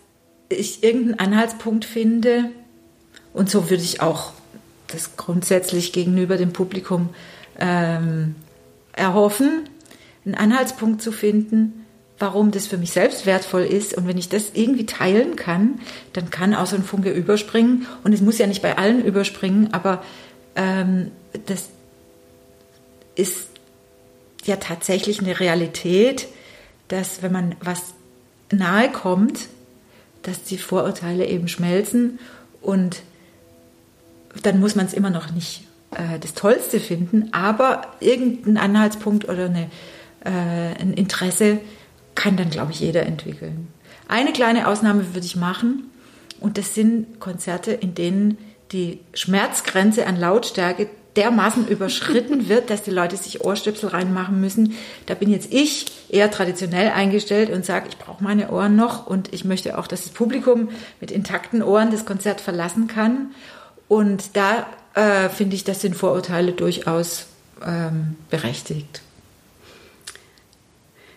ich 0.49 0.83
irgendeinen 0.83 1.19
Anhaltspunkt 1.19 1.85
finde. 1.85 2.51
Und 3.33 3.49
so 3.49 3.69
würde 3.69 3.83
ich 3.83 4.01
auch 4.01 4.33
das 4.87 5.17
grundsätzlich 5.17 5.93
gegenüber 5.93 6.37
dem 6.37 6.51
Publikum 6.51 7.09
ähm, 7.59 8.35
erhoffen, 8.93 9.69
einen 10.25 10.35
Anhaltspunkt 10.35 11.01
zu 11.01 11.11
finden, 11.11 11.85
warum 12.17 12.51
das 12.51 12.67
für 12.67 12.77
mich 12.77 12.91
selbst 12.91 13.25
wertvoll 13.25 13.63
ist. 13.63 13.93
Und 13.93 14.07
wenn 14.07 14.17
ich 14.17 14.29
das 14.29 14.51
irgendwie 14.53 14.85
teilen 14.85 15.35
kann, 15.35 15.79
dann 16.13 16.29
kann 16.29 16.53
auch 16.53 16.65
so 16.65 16.75
ein 16.75 16.83
Funke 16.83 17.11
überspringen. 17.11 17.87
Und 18.03 18.13
es 18.13 18.21
muss 18.21 18.37
ja 18.37 18.47
nicht 18.47 18.61
bei 18.61 18.77
allen 18.77 19.03
überspringen, 19.03 19.73
aber 19.73 20.03
ähm, 20.55 21.11
das 21.45 21.69
ist 23.15 23.47
ja 24.45 24.57
tatsächlich 24.57 25.19
eine 25.19 25.39
Realität, 25.39 26.27
dass 26.87 27.21
wenn 27.21 27.31
man 27.31 27.55
was 27.61 27.93
nahe 28.51 28.91
kommt, 28.91 29.47
dass 30.23 30.43
die 30.43 30.57
Vorurteile 30.57 31.25
eben 31.27 31.47
schmelzen 31.47 32.19
und 32.61 33.01
dann 34.43 34.59
muss 34.59 34.75
man 34.75 34.85
es 34.85 34.93
immer 34.93 35.09
noch 35.09 35.31
nicht 35.31 35.63
äh, 35.91 36.19
das 36.19 36.33
Tollste 36.33 36.79
finden, 36.79 37.29
aber 37.31 37.81
irgendein 37.99 38.57
Anhaltspunkt 38.57 39.27
oder 39.27 39.45
eine, 39.45 39.69
äh, 40.23 40.29
ein 40.29 40.93
Interesse 40.93 41.59
kann 42.15 42.37
dann, 42.37 42.49
glaube 42.49 42.71
ich, 42.71 42.79
jeder 42.79 43.05
entwickeln. 43.05 43.67
Eine 44.07 44.33
kleine 44.33 44.67
Ausnahme 44.67 45.13
würde 45.13 45.25
ich 45.25 45.35
machen 45.35 45.89
und 46.39 46.57
das 46.57 46.75
sind 46.75 47.19
Konzerte, 47.19 47.71
in 47.71 47.95
denen 47.95 48.37
die 48.71 48.99
Schmerzgrenze 49.13 50.05
an 50.05 50.17
Lautstärke 50.19 50.89
dermaßen 51.15 51.67
überschritten 51.67 52.49
wird, 52.49 52.69
dass 52.69 52.83
die 52.83 52.91
Leute 52.91 53.17
sich 53.17 53.43
Ohrstöpsel 53.43 53.89
reinmachen 53.89 54.39
müssen. 54.39 54.73
Da 55.05 55.15
bin 55.15 55.29
jetzt 55.29 55.51
ich 55.53 55.85
eher 56.09 56.31
traditionell 56.31 56.89
eingestellt 56.89 57.49
und 57.49 57.65
sage, 57.65 57.87
ich 57.89 57.97
brauche 57.97 58.23
meine 58.23 58.51
Ohren 58.51 58.75
noch 58.75 59.07
und 59.07 59.33
ich 59.33 59.45
möchte 59.45 59.77
auch, 59.77 59.87
dass 59.87 60.03
das 60.03 60.11
Publikum 60.11 60.69
mit 60.99 61.11
intakten 61.11 61.63
Ohren 61.63 61.91
das 61.91 62.05
Konzert 62.05 62.41
verlassen 62.41 62.87
kann. 62.87 63.31
Und 63.87 64.37
da 64.37 64.67
äh, 64.93 65.29
finde 65.29 65.55
ich, 65.55 65.63
das 65.63 65.81
sind 65.81 65.95
Vorurteile 65.95 66.51
durchaus 66.51 67.27
ähm, 67.65 68.15
berechtigt. 68.29 69.01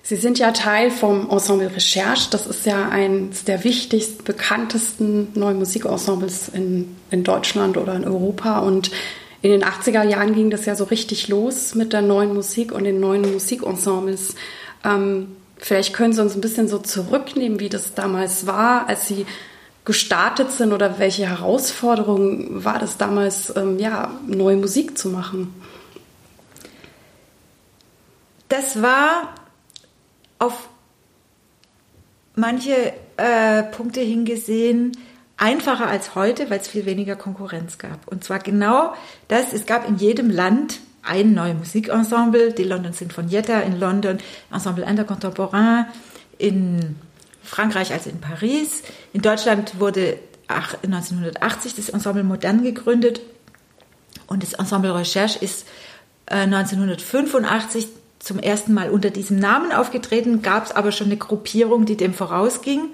Sie 0.04 0.16
sind 0.16 0.38
ja 0.38 0.50
Teil 0.50 0.90
vom 0.90 1.30
Ensemble 1.30 1.72
Recherche. 1.72 2.28
Das 2.30 2.46
ist 2.46 2.66
ja 2.66 2.88
eines 2.88 3.44
der 3.44 3.62
wichtigsten, 3.62 4.24
bekanntesten 4.24 5.28
neuen 5.34 5.58
Musikensembles 5.58 6.48
in, 6.48 6.96
in 7.10 7.22
Deutschland 7.22 7.76
oder 7.76 7.94
in 7.94 8.04
Europa. 8.04 8.58
Und 8.58 8.90
in 9.42 9.52
den 9.52 9.64
80er 9.64 10.02
Jahren 10.02 10.34
ging 10.34 10.50
das 10.50 10.66
ja 10.66 10.74
so 10.74 10.84
richtig 10.84 11.28
los 11.28 11.76
mit 11.76 11.92
der 11.92 12.02
neuen 12.02 12.34
Musik 12.34 12.72
und 12.72 12.82
den 12.82 12.98
neuen 12.98 13.32
Musikensembles. 13.32 14.34
Ähm, 14.84 15.36
vielleicht 15.56 15.94
können 15.94 16.12
Sie 16.12 16.20
uns 16.20 16.34
ein 16.34 16.40
bisschen 16.40 16.66
so 16.66 16.78
zurücknehmen, 16.78 17.60
wie 17.60 17.68
das 17.68 17.94
damals 17.94 18.46
war, 18.48 18.88
als 18.88 19.06
Sie 19.06 19.24
gestartet 19.84 20.50
sind 20.50 20.72
oder 20.72 20.98
welche 20.98 21.28
Herausforderungen 21.28 22.64
war 22.64 22.80
das 22.80 22.98
damals, 22.98 23.54
ähm, 23.56 23.78
ja, 23.78 24.10
neue 24.26 24.56
Musik 24.56 24.98
zu 24.98 25.08
machen? 25.08 25.54
Das 28.48 28.82
war 28.82 29.34
auf 30.42 30.68
manche 32.34 32.92
äh, 33.16 33.62
Punkte 33.62 34.00
hingesehen 34.00 34.92
einfacher 35.36 35.86
als 35.86 36.14
heute, 36.14 36.50
weil 36.50 36.60
es 36.60 36.68
viel 36.68 36.84
weniger 36.84 37.16
Konkurrenz 37.16 37.78
gab. 37.78 38.08
Und 38.08 38.24
zwar 38.24 38.38
genau 38.40 38.94
das, 39.28 39.52
es 39.52 39.66
gab 39.66 39.88
in 39.88 39.96
jedem 39.96 40.30
Land 40.30 40.80
ein 41.02 41.34
neues 41.34 41.56
Musikensemble, 41.56 42.52
die 42.52 42.64
London 42.64 42.92
Sinfonietta 42.92 43.60
in 43.60 43.78
London, 43.78 44.18
Ensemble 44.52 44.84
Intercontemporain 44.84 45.86
in 46.38 46.96
Frankreich 47.42 47.92
als 47.92 48.06
in 48.06 48.20
Paris. 48.20 48.82
In 49.12 49.22
Deutschland 49.22 49.80
wurde 49.80 50.18
1980 50.48 51.74
das 51.74 51.88
Ensemble 51.88 52.24
Modern 52.24 52.62
gegründet 52.62 53.20
und 54.26 54.42
das 54.42 54.54
Ensemble 54.54 54.94
Recherche 54.94 55.38
ist 55.38 55.66
1985 56.26 57.84
äh, 57.84 57.88
zum 58.22 58.38
ersten 58.38 58.72
Mal 58.72 58.90
unter 58.90 59.10
diesem 59.10 59.38
Namen 59.38 59.72
aufgetreten, 59.72 60.42
gab 60.42 60.66
es 60.66 60.72
aber 60.72 60.92
schon 60.92 61.08
eine 61.08 61.16
Gruppierung, 61.16 61.86
die 61.86 61.96
dem 61.96 62.14
vorausging, 62.14 62.90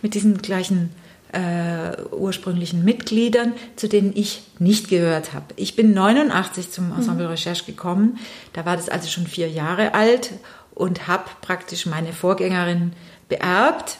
mit 0.00 0.14
diesen 0.14 0.38
gleichen 0.38 0.90
äh, 1.32 2.02
ursprünglichen 2.12 2.82
Mitgliedern, 2.82 3.52
zu 3.76 3.88
denen 3.88 4.12
ich 4.14 4.42
nicht 4.58 4.88
gehört 4.88 5.34
habe. 5.34 5.46
Ich 5.56 5.76
bin 5.76 5.92
89 5.92 6.70
zum 6.70 6.92
Ensemble 6.92 7.26
mhm. 7.26 7.32
Recherche 7.32 7.64
gekommen, 7.64 8.18
da 8.54 8.64
war 8.64 8.76
das 8.76 8.88
also 8.88 9.08
schon 9.08 9.26
vier 9.26 9.48
Jahre 9.48 9.94
alt 9.94 10.32
und 10.74 11.06
habe 11.06 11.24
praktisch 11.42 11.84
meine 11.84 12.12
Vorgängerin 12.14 12.92
beerbt. 13.28 13.98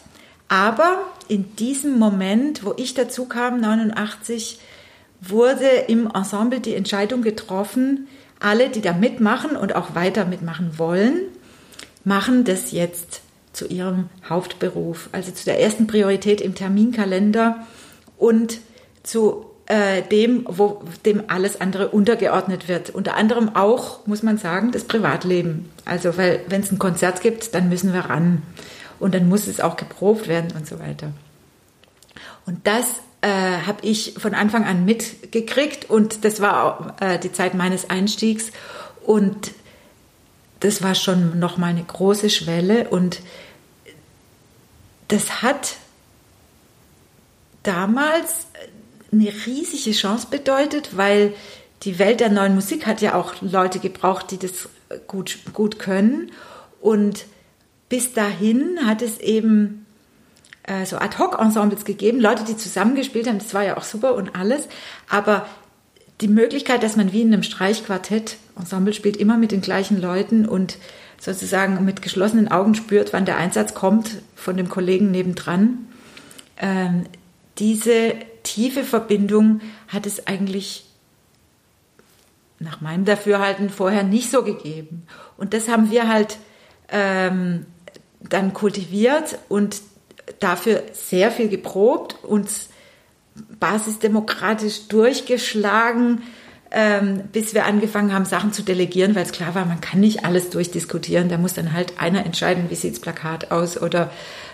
Aber 0.49 0.99
in 1.29 1.55
diesem 1.57 1.99
Moment, 1.99 2.65
wo 2.65 2.73
ich 2.77 2.95
dazu 2.95 3.27
kam, 3.27 3.61
89, 3.61 4.59
wurde 5.21 5.69
im 5.89 6.11
Ensemble 6.11 6.61
die 6.61 6.75
Entscheidung 6.75 7.23
getroffen, 7.23 8.09
alle, 8.41 8.71
die 8.71 8.81
da 8.81 8.93
mitmachen 8.93 9.57
und 9.57 9.75
auch 9.77 9.95
weiter 9.95 10.25
mitmachen 10.25 10.79
wollen, 10.79 11.21
machen 12.05 12.45
das 12.45 12.73
jetzt 12.73 13.21
zu 13.53 13.67
ihrem 13.67 14.09
Hauptberuf, 14.29 15.09
also 15.13 15.33
zu 15.33 15.45
der 15.45 15.61
ersten 15.61 15.87
Priorität 15.87 16.41
im 16.41 16.55
Terminkalender 16.55 17.67
und 18.17 18.59
zu 19.03 19.47
äh, 19.67 20.03
dem, 20.03 20.45
wo 20.49 20.83
dem 21.05 21.25
alles 21.29 21.61
andere 21.61 21.89
untergeordnet 21.89 22.69
wird. 22.69 22.91
Unter 22.91 23.17
anderem 23.17 23.55
auch, 23.55 24.07
muss 24.07 24.23
man 24.23 24.39
sagen, 24.39 24.73
das 24.73 24.85
Privatleben. 24.85 25.71
Also, 25.85 26.17
weil 26.17 26.41
wenn 26.49 26.63
es 26.63 26.73
ein 26.73 26.79
Konzert 26.79 27.21
gibt, 27.21 27.55
dann 27.55 27.69
müssen 27.69 27.93
wir 27.93 28.01
ran 28.01 28.43
und 28.99 29.15
dann 29.15 29.29
muss 29.29 29.47
es 29.47 29.61
auch 29.61 29.77
geprobt 29.77 30.29
werden 30.29 30.53
und 30.57 30.67
so 30.67 30.79
weiter. 30.79 31.13
Und 32.47 32.67
das 32.67 32.87
äh, 33.23 33.29
habe 33.29 33.79
ich 33.83 34.15
von 34.19 34.35
Anfang 34.35 34.65
an 34.65 34.85
mitgekriegt 34.85 35.89
und 35.89 36.25
das 36.25 36.41
war 36.41 36.97
äh, 37.01 37.19
die 37.19 37.33
Zeit 37.33 37.55
meines 37.55 37.91
Einstiegs 37.91 38.51
und 39.05 39.53
das 40.61 40.83
war 40.83 40.95
schon 40.95 41.39
noch 41.39 41.57
mal 41.57 41.69
eine 41.69 41.85
große 41.85 42.31
Schwelle 42.31 42.89
und 42.89 43.21
das 45.09 45.43
hat 45.43 45.77
damals 47.63 48.47
eine 49.13 49.33
riesige 49.47 49.93
Chance 49.93 50.29
bedeutet, 50.31 50.97
weil 50.97 51.35
die 51.83 51.99
Welt 51.99 52.21
der 52.21 52.29
neuen 52.29 52.55
Musik 52.55 52.87
hat 52.87 53.01
ja 53.01 53.15
auch 53.15 53.35
Leute 53.41 53.79
gebraucht, 53.79 54.31
die 54.31 54.39
das 54.39 54.69
gut, 55.07 55.39
gut 55.53 55.79
können. 55.79 56.31
Und 56.81 57.25
bis 57.89 58.13
dahin 58.13 58.87
hat 58.87 59.03
es 59.03 59.19
eben 59.19 59.87
äh, 60.71 60.87
so 60.87 60.99
Ad-Hoc-Ensembles 60.99 61.85
gegeben, 61.85 62.21
Leute, 62.21 62.45
die 62.45 62.57
zusammengespielt 62.57 63.27
haben, 63.27 63.39
das 63.39 63.55
war 63.55 63.65
ja 63.65 63.77
auch 63.77 63.83
super 63.83 64.15
und 64.15 64.37
alles. 64.37 64.69
Aber 65.09 65.47
die 66.21 66.29
Möglichkeit, 66.29 66.83
dass 66.83 66.97
man 66.97 67.13
wie 67.13 67.23
in 67.23 67.33
einem 67.33 67.43
Streichquartett 67.43 68.37
Ensemble 68.57 68.93
spielt, 68.93 69.17
immer 69.17 69.37
mit 69.37 69.53
den 69.53 69.63
gleichen 69.63 70.01
Leuten 70.01 70.47
und 70.47 70.77
sozusagen 71.19 71.85
mit 71.85 72.03
geschlossenen 72.03 72.51
Augen 72.51 72.75
spürt, 72.75 73.13
wann 73.13 73.25
der 73.25 73.37
Einsatz 73.37 73.75
kommt 73.75 74.11
von 74.37 74.57
dem 74.57 74.69
Kollegen 74.69 75.11
nebendran. 75.11 75.87
Ähm, 76.59 77.05
diese 77.59 78.15
tiefe 78.43 78.85
Verbindung 78.85 79.61
hat 79.89 80.07
es 80.07 80.27
eigentlich 80.27 80.87
nach 82.59 82.81
meinem 82.81 83.07
Dafürhalten 83.07 83.71
vorher 83.71 84.03
nicht 84.03 84.31
so 84.31 84.45
gegeben. 84.45 85.07
Und 85.37 85.53
das 85.53 85.69
haben 85.69 85.91
wir 85.91 86.09
halt 86.09 86.39
ähm, 86.91 87.67
dann 88.21 88.53
kultiviert 88.53 89.39
und 89.49 89.81
dafür 90.41 90.83
sehr 90.93 91.31
viel 91.31 91.49
geprobt, 91.49 92.17
uns 92.25 92.69
basisdemokratisch 93.59 94.89
durchgeschlagen, 94.89 96.23
ähm, 96.73 97.25
bis 97.33 97.55
wir 97.55 97.67
angefangen 97.67 98.13
haben, 98.13 98.25
Sachen 98.25 98.53
zu 98.53 98.63
delegieren, 98.63 99.15
weil 99.15 99.25
es 99.25 99.33
klar 99.33 99.55
war, 99.55 99.65
man 99.65 99.81
kann 99.81 100.01
nicht 100.01 100.25
alles 100.25 100.51
durchdiskutieren. 100.51 101.29
Da 101.29 101.37
muss 101.37 101.55
dann 101.55 101.73
halt 101.73 102.01
einer 102.01 102.25
entscheiden, 102.25 102.71
wie 102.71 102.75
sieht's 102.77 103.01
Plakat 103.01 103.51
aus 103.51 103.81
oder 103.81 104.11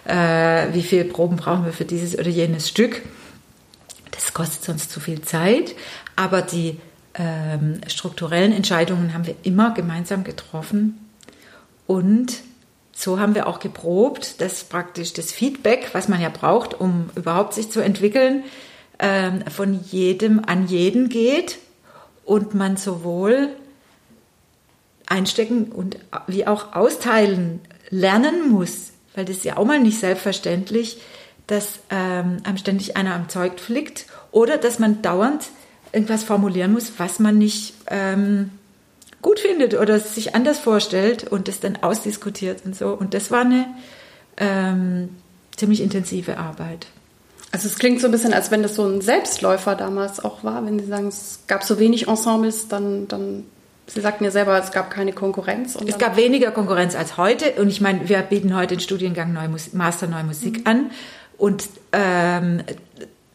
äh, 0.07 0.73
wie 0.73 0.83
viele 0.83 1.05
Proben 1.05 1.37
brauchen 1.37 1.65
wir 1.65 1.73
für 1.73 1.85
dieses 1.85 2.19
oder 2.19 2.29
jenes 2.29 2.69
Stück. 2.69 3.03
Das 4.13 4.33
kostet 4.33 4.65
sonst 4.65 4.91
zu 4.91 5.01
viel 5.01 5.21
Zeit. 5.23 5.75
Aber 6.17 6.41
die 6.41 6.79
ähm, 7.15 7.81
strukturellen 7.87 8.53
Entscheidungen 8.53 9.13
haben 9.13 9.27
wir 9.27 9.37
immer 9.43 9.75
gemeinsam 9.75 10.25
getroffen. 10.25 10.99
Und 11.87 12.39
so 13.07 13.21
haben 13.21 13.37
wir 13.37 13.47
auch 13.47 13.61
geprobt, 13.61 14.41
dass 14.41 14.65
praktisch 14.65 15.13
das 15.13 15.31
Feedback, 15.31 15.91
was 15.93 16.09
man 16.09 16.21
ja 16.21 16.29
braucht, 16.29 16.75
um 16.75 17.09
überhaupt 17.15 17.55
sich 17.55 17.71
zu 17.71 17.81
entwickeln, 17.81 18.43
ähm, 18.99 19.45
von 19.49 19.79
jedem 19.93 20.45
an 20.45 20.67
jeden 20.67 21.09
geht 21.09 21.59
und 22.25 22.55
man 22.55 22.77
sowohl 22.77 23.51
einstecken 25.07 25.67
und 25.67 25.99
wie 26.27 26.49
auch 26.49 26.75
austeilen 26.75 27.61
lernen 27.91 28.51
muss, 28.51 28.91
weil 29.15 29.25
das 29.25 29.37
ist 29.37 29.45
ja 29.45 29.57
auch 29.57 29.65
mal 29.65 29.79
nicht 29.79 30.01
selbstverständlich, 30.01 31.01
dass 31.47 31.79
ähm, 31.91 32.39
einem 32.43 32.59
ständig 32.59 32.97
einer 32.97 33.15
am 33.15 33.29
Zeug 33.29 33.61
fliegt 33.61 34.07
oder 34.33 34.59
dass 34.59 34.81
man 34.81 35.01
dauernd 35.01 35.45
irgendwas 35.93 36.25
formulieren 36.25 36.73
muss, 36.73 36.95
was 36.99 37.21
man 37.21 37.39
nicht 37.39 37.75
ähm, 37.87 38.51
gut 39.27 39.41
findet 39.41 39.75
oder 39.75 39.99
sich 39.99 40.37
anders 40.37 40.61
vorstellt 40.61 41.25
und 41.25 41.49
das 41.49 41.59
dann 41.59 41.79
ausdiskutiert 41.83 42.65
und 42.65 42.77
so. 42.77 42.91
Und 42.91 43.13
das 43.13 43.33
war 43.33 43.41
eine 43.41 43.67
ähm, 44.37 45.09
ziemlich 45.57 45.81
intensive 45.81 46.39
Arbeit. 46.39 46.87
Also 47.51 47.67
es 47.67 47.77
klingt 47.77 48.01
so 48.01 48.07
ein 48.07 48.13
bisschen, 48.13 48.33
als 48.33 48.53
wenn 48.53 48.63
das 48.63 48.77
so 48.77 48.87
ein 48.87 49.01
Selbstläufer 49.01 49.75
damals 49.75 50.25
auch 50.25 50.45
war, 50.45 50.65
wenn 50.65 50.79
Sie 50.79 50.87
sagen, 50.87 51.09
es 51.09 51.41
gab 51.49 51.65
so 51.65 51.81
wenig 51.81 52.07
Ensembles, 52.07 52.69
dann, 52.69 53.09
dann 53.09 53.47
Sie 53.89 54.01
sagten 54.01 54.23
ja 54.23 54.31
selber, 54.31 54.63
es 54.63 54.71
gab 54.71 54.93
keine 54.93 55.13
Konkurrenz. 55.13 55.75
es 55.75 55.99
gab 55.99 56.17
weniger 56.17 56.53
Konkurrenz 56.53 56.95
als 56.95 57.17
heute. 57.17 57.61
Und 57.61 57.69
ich 57.69 57.81
meine, 57.81 58.09
wir 58.09 58.19
bieten 58.23 58.55
heute 58.55 58.77
den 58.77 58.81
Studiengang 58.81 59.33
Neue 59.33 59.49
Musik, 59.49 59.75
Master 59.75 60.07
Neue 60.07 60.25
Musik 60.25 60.59
mhm. 60.59 60.67
an. 60.67 60.91
Und 61.37 61.69
ähm, 61.91 62.63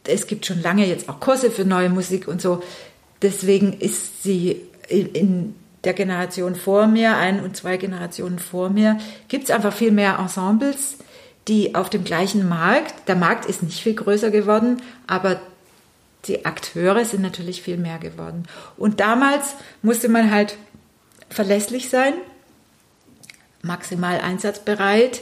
es 0.06 0.26
gibt 0.26 0.46
schon 0.46 0.62
lange 0.62 0.88
jetzt 0.88 1.10
auch 1.10 1.20
Kurse 1.20 1.52
für 1.52 1.66
neue 1.66 1.90
Musik 1.90 2.30
und 2.30 2.42
so. 2.42 2.64
Deswegen 3.22 3.74
ist 3.74 4.24
sie 4.24 4.62
in, 4.88 5.08
in 5.08 5.56
der 5.84 5.94
Generation 5.94 6.56
vor 6.56 6.88
mir, 6.88 7.18
ein 7.18 7.42
und 7.42 7.58
zwei 7.58 7.78
Generationen 7.78 8.40
vor 8.40 8.70
mir, 8.70 8.98
gibt 9.28 9.46
es 9.46 9.52
einfach 9.52 9.74
viel 9.74 9.92
mehr 9.92 10.20
Ensembles, 10.20 10.98
die 11.48 11.76
auf 11.76 11.90
dem 11.90 12.04
gleichen 12.04 12.48
Markt, 12.48 13.08
der 13.08 13.16
Markt 13.16 13.46
ist 13.46 13.64
nicht 13.64 13.82
viel 13.82 13.96
größer 13.96 14.30
geworden, 14.30 14.82
aber 15.08 15.42
die 16.26 16.46
Akteure 16.46 17.04
sind 17.04 17.22
natürlich 17.22 17.64
viel 17.64 17.78
mehr 17.78 17.98
geworden. 17.98 18.44
Und 18.78 19.00
damals 19.00 19.56
musste 19.82 20.08
man 20.08 20.30
halt 20.30 20.58
verlässlich 21.30 21.90
sein, 21.90 22.14
maximal 23.64 24.20
einsatzbereit, 24.20 25.22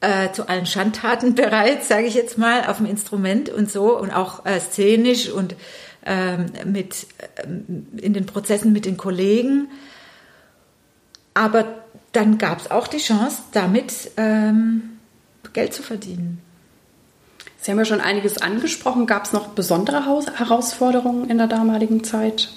äh, 0.00 0.32
zu 0.32 0.48
allen 0.48 0.66
Schandtaten 0.66 1.34
bereit, 1.36 1.84
sage 1.84 2.06
ich 2.06 2.14
jetzt 2.14 2.38
mal, 2.38 2.66
auf 2.66 2.76
dem 2.76 2.86
Instrument 2.86 3.48
und 3.48 3.70
so 3.70 3.98
und 3.98 4.10
auch 4.10 4.44
äh, 4.46 4.60
szenisch 4.60 5.28
und 5.28 5.56
mit 6.64 7.06
ähm, 7.44 7.86
in 7.96 8.12
den 8.12 8.26
Prozessen 8.26 8.72
mit 8.72 8.86
den 8.86 8.96
Kollegen. 8.96 9.68
Aber 11.34 11.64
dann 12.12 12.38
gab 12.38 12.60
es 12.60 12.70
auch 12.70 12.86
die 12.86 12.98
Chance, 12.98 13.42
damit 13.52 14.10
ähm, 14.16 14.98
Geld 15.52 15.74
zu 15.74 15.82
verdienen. 15.82 16.40
Sie 17.60 17.70
haben 17.70 17.78
ja 17.78 17.84
schon 17.84 18.00
einiges 18.00 18.38
angesprochen. 18.38 19.06
Gab 19.06 19.24
es 19.24 19.32
noch 19.32 19.48
besondere 19.48 20.04
Herausforderungen 20.36 21.30
in 21.30 21.38
der 21.38 21.46
damaligen 21.46 22.02
Zeit, 22.02 22.50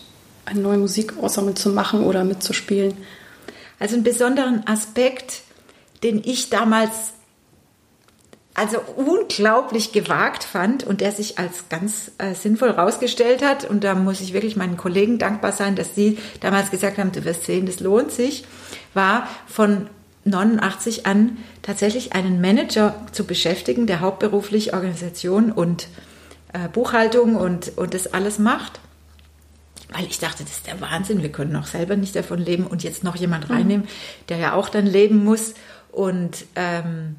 ein 0.46 0.62
neues 0.62 0.80
Musikensemble 0.80 1.54
zu 1.54 1.70
machen 1.70 2.04
oder 2.04 2.24
mitzuspielen? 2.24 2.96
Also 3.80 3.96
einen 3.96 4.04
besonderen 4.04 4.66
Aspekt, 4.68 5.42
den 6.04 6.22
ich 6.24 6.50
damals 6.50 7.14
also 8.56 8.80
unglaublich 8.96 9.92
gewagt 9.92 10.46
fand 10.46 10.86
und 10.86 11.02
der 11.02 11.12
sich 11.12 11.38
als 11.38 11.68
ganz 11.70 12.12
äh, 12.18 12.34
sinnvoll 12.34 12.70
rausgestellt 12.70 13.44
hat. 13.44 13.66
Und 13.66 13.84
da 13.84 13.96
muss 13.96 14.22
ich 14.22 14.34
wirklich 14.34 14.56
meinen 14.56 14.78
Kollegen 14.78 15.20
dankbar 15.20 15.52
sein, 15.52 15.76
dass 15.76 15.94
sie 15.94 16.18
damals 16.40 16.72
gesagt 16.72 16.98
haben, 16.98 17.12
du 17.12 17.26
wirst 17.26 17.44
sehen, 17.44 17.66
das 17.66 17.82
lohnt 17.82 18.12
sich, 18.12 18.46
war 18.94 19.28
von 19.46 19.90
89 20.24 21.06
an 21.06 21.38
tatsächlich 21.62 22.14
einen 22.14 22.40
Manager 22.40 22.96
zu 23.12 23.26
beschäftigen, 23.26 23.88
der 23.88 24.00
hauptberuflich 24.00 24.74
Organisation 24.74 25.52
und 25.52 25.90
äh, 26.54 26.70
Buchhaltung 26.70 27.36
und, 27.36 27.78
und 27.78 27.94
das 27.94 28.14
alles 28.14 28.40
macht. 28.40 28.80
Weil 29.92 30.06
ich 30.06 30.18
dachte, 30.18 30.44
das 30.44 30.54
ist 30.54 30.68
der 30.68 30.80
Wahnsinn, 30.80 31.22
wir 31.22 31.32
können 31.32 31.56
auch 31.58 31.68
selber 31.68 31.98
nicht 31.98 32.16
davon 32.16 32.40
leben 32.40 32.66
und 32.66 32.84
jetzt 32.84 33.04
noch 33.04 33.18
jemand 33.18 33.50
mhm. 33.50 33.56
reinnehmen, 33.56 33.88
der 34.30 34.38
ja 34.38 34.54
auch 34.54 34.70
dann 34.70 34.86
leben 34.86 35.24
muss. 35.26 35.56
Und 35.92 36.46
ähm, 36.56 37.18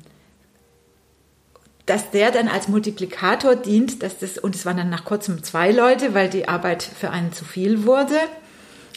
dass 1.86 2.10
der 2.10 2.32
dann 2.32 2.48
als 2.48 2.66
Multiplikator 2.66 3.54
dient, 3.54 4.02
dass 4.02 4.18
das, 4.18 4.38
und 4.38 4.56
es 4.56 4.66
waren 4.66 4.76
dann 4.76 4.90
nach 4.90 5.04
kurzem 5.04 5.44
zwei 5.44 5.70
Leute, 5.70 6.14
weil 6.14 6.28
die 6.28 6.48
Arbeit 6.48 6.82
für 6.82 7.10
einen 7.10 7.32
zu 7.32 7.44
viel 7.44 7.86
wurde. 7.86 8.18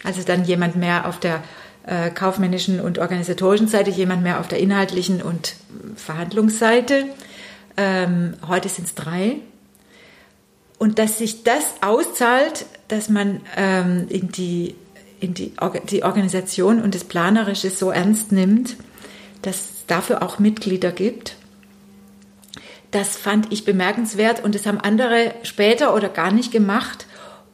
Also 0.04 0.24
dann 0.24 0.44
jemand 0.44 0.76
mehr 0.76 1.08
auf 1.08 1.20
der 1.20 1.44
äh, 1.86 2.10
kaufmännischen 2.10 2.80
und 2.80 2.98
organisatorischen 2.98 3.68
Seite, 3.68 3.92
jemand 3.92 4.24
mehr 4.24 4.40
auf 4.40 4.48
der 4.48 4.60
inhaltlichen 4.60 5.22
und 5.22 5.56
Verhandlungsseite. 5.96 7.06
Ähm, 7.78 8.34
heute 8.48 8.70
sind 8.70 8.88
es 8.88 8.96
drei. 8.96 9.36
Und 10.80 10.98
dass 10.98 11.20
sich 11.20 11.44
das 11.44 11.76
auszahlt, 11.82 12.66
dass 12.88 13.08
man 13.10 13.42
ähm, 13.56 14.08
in, 14.10 14.32
die, 14.32 14.74
in 15.20 15.36
die, 15.36 15.54
die 15.92 16.04
Organisation 16.04 16.82
und 16.82 16.96
das 16.96 17.04
Planerische 17.04 17.70
so 17.70 17.92
ernst 17.92 18.32
nimmt, 18.32 18.78
dass 19.44 19.56
es 19.58 19.86
dafür 19.86 20.24
auch 20.24 20.40
Mitglieder 20.40 20.92
gibt 20.92 21.36
das 22.92 23.16
fand 23.16 23.52
ich 23.52 23.66
bemerkenswert 23.66 24.44
und 24.44 24.56
das 24.56 24.66
haben 24.66 24.80
andere 24.80 25.34
später 25.44 25.94
oder 25.94 26.10
gar 26.10 26.32
nicht 26.32 26.52
gemacht. 26.52 27.06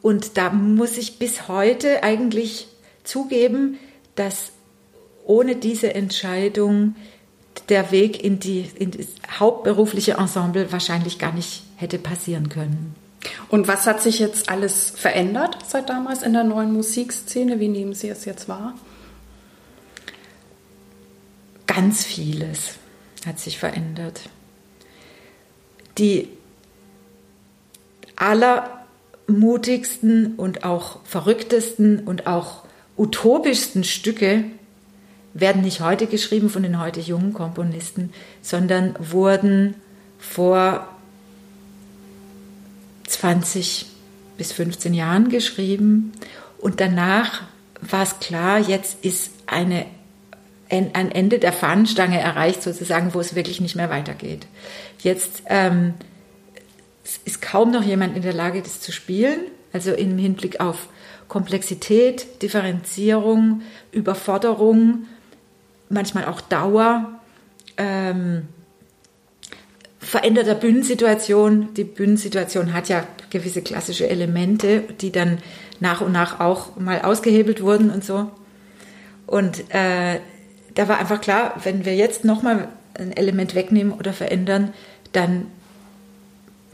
Und 0.01 0.37
da 0.37 0.49
muss 0.49 0.97
ich 0.97 1.19
bis 1.19 1.47
heute 1.47 2.03
eigentlich 2.03 2.67
zugeben, 3.03 3.77
dass 4.15 4.51
ohne 5.25 5.55
diese 5.55 5.93
Entscheidung 5.93 6.95
der 7.69 7.91
Weg 7.91 8.23
in, 8.23 8.39
die, 8.39 8.69
in 8.75 8.91
das 8.91 9.07
hauptberufliche 9.39 10.13
Ensemble 10.13 10.71
wahrscheinlich 10.71 11.19
gar 11.19 11.33
nicht 11.33 11.63
hätte 11.77 11.97
passieren 11.97 12.49
können. 12.49 12.95
Und 13.49 13.67
was 13.67 13.87
hat 13.87 14.01
sich 14.01 14.19
jetzt 14.19 14.49
alles 14.49 14.91
verändert 14.91 15.57
seit 15.67 15.89
damals 15.89 16.21
in 16.21 16.33
der 16.33 16.43
neuen 16.43 16.71
Musikszene? 16.71 17.59
Wie 17.59 17.67
nehmen 17.67 17.93
Sie 17.93 18.09
es 18.09 18.25
jetzt 18.25 18.47
wahr? 18.47 18.75
Ganz 21.65 22.05
vieles 22.05 22.75
hat 23.25 23.39
sich 23.39 23.57
verändert 23.57 24.21
die 25.97 26.29
allermutigsten 28.15 30.35
und 30.35 30.63
auch 30.63 30.99
verrücktesten 31.03 31.99
und 31.99 32.27
auch 32.27 32.63
utopischsten 32.97 33.83
Stücke 33.83 34.45
werden 35.33 35.63
nicht 35.63 35.81
heute 35.81 36.07
geschrieben 36.07 36.49
von 36.49 36.63
den 36.63 36.79
heute 36.79 37.01
jungen 37.01 37.33
Komponisten, 37.33 38.13
sondern 38.41 38.95
wurden 38.99 39.75
vor 40.17 40.87
20 43.07 43.87
bis 44.37 44.53
15 44.53 44.93
Jahren 44.93 45.29
geschrieben. 45.29 46.13
Und 46.57 46.79
danach 46.79 47.43
war 47.81 48.03
es 48.03 48.19
klar, 48.19 48.59
jetzt 48.59 49.03
ist 49.03 49.31
eine, 49.45 49.85
ein 50.69 51.11
Ende 51.11 51.39
der 51.39 51.53
Fahnenstange 51.53 52.19
erreicht, 52.19 52.63
sozusagen, 52.63 53.13
wo 53.13 53.19
es 53.19 53.35
wirklich 53.35 53.59
nicht 53.59 53.75
mehr 53.75 53.89
weitergeht. 53.89 54.47
Jetzt 55.05 55.43
ähm, 55.49 55.93
ist 57.25 57.39
kaum 57.39 57.69
noch 57.69 57.83
jemand 57.83 58.15
in 58.15 58.23
der 58.23 58.33
Lage, 58.33 58.63
das 58.63 58.81
zu 58.81 58.91
spielen. 58.91 59.39
Also 59.71 59.91
im 59.91 60.17
Hinblick 60.17 60.59
auf 60.59 60.87
Komplexität, 61.27 62.41
Differenzierung, 62.41 63.61
Überforderung, 63.91 65.05
manchmal 65.89 66.25
auch 66.25 66.41
Dauer, 66.41 67.19
ähm, 67.77 68.47
veränderter 69.99 70.55
Bühnensituation. 70.55 71.75
Die 71.75 71.83
Bühnensituation 71.83 72.73
hat 72.73 72.89
ja 72.89 73.05
gewisse 73.29 73.61
klassische 73.61 74.09
Elemente, 74.09 74.85
die 75.01 75.11
dann 75.11 75.37
nach 75.79 76.01
und 76.01 76.13
nach 76.13 76.39
auch 76.39 76.77
mal 76.77 77.03
ausgehebelt 77.03 77.61
wurden 77.61 77.91
und 77.91 78.03
so. 78.03 78.31
Und 79.27 79.69
äh, 79.69 80.19
da 80.73 80.87
war 80.87 80.97
einfach 80.97 81.21
klar, 81.21 81.53
wenn 81.63 81.85
wir 81.85 81.95
jetzt 81.95 82.25
nochmal 82.25 82.69
ein 82.97 83.15
Element 83.15 83.53
wegnehmen 83.53 83.93
oder 83.93 84.13
verändern, 84.13 84.73
dann 85.11 85.47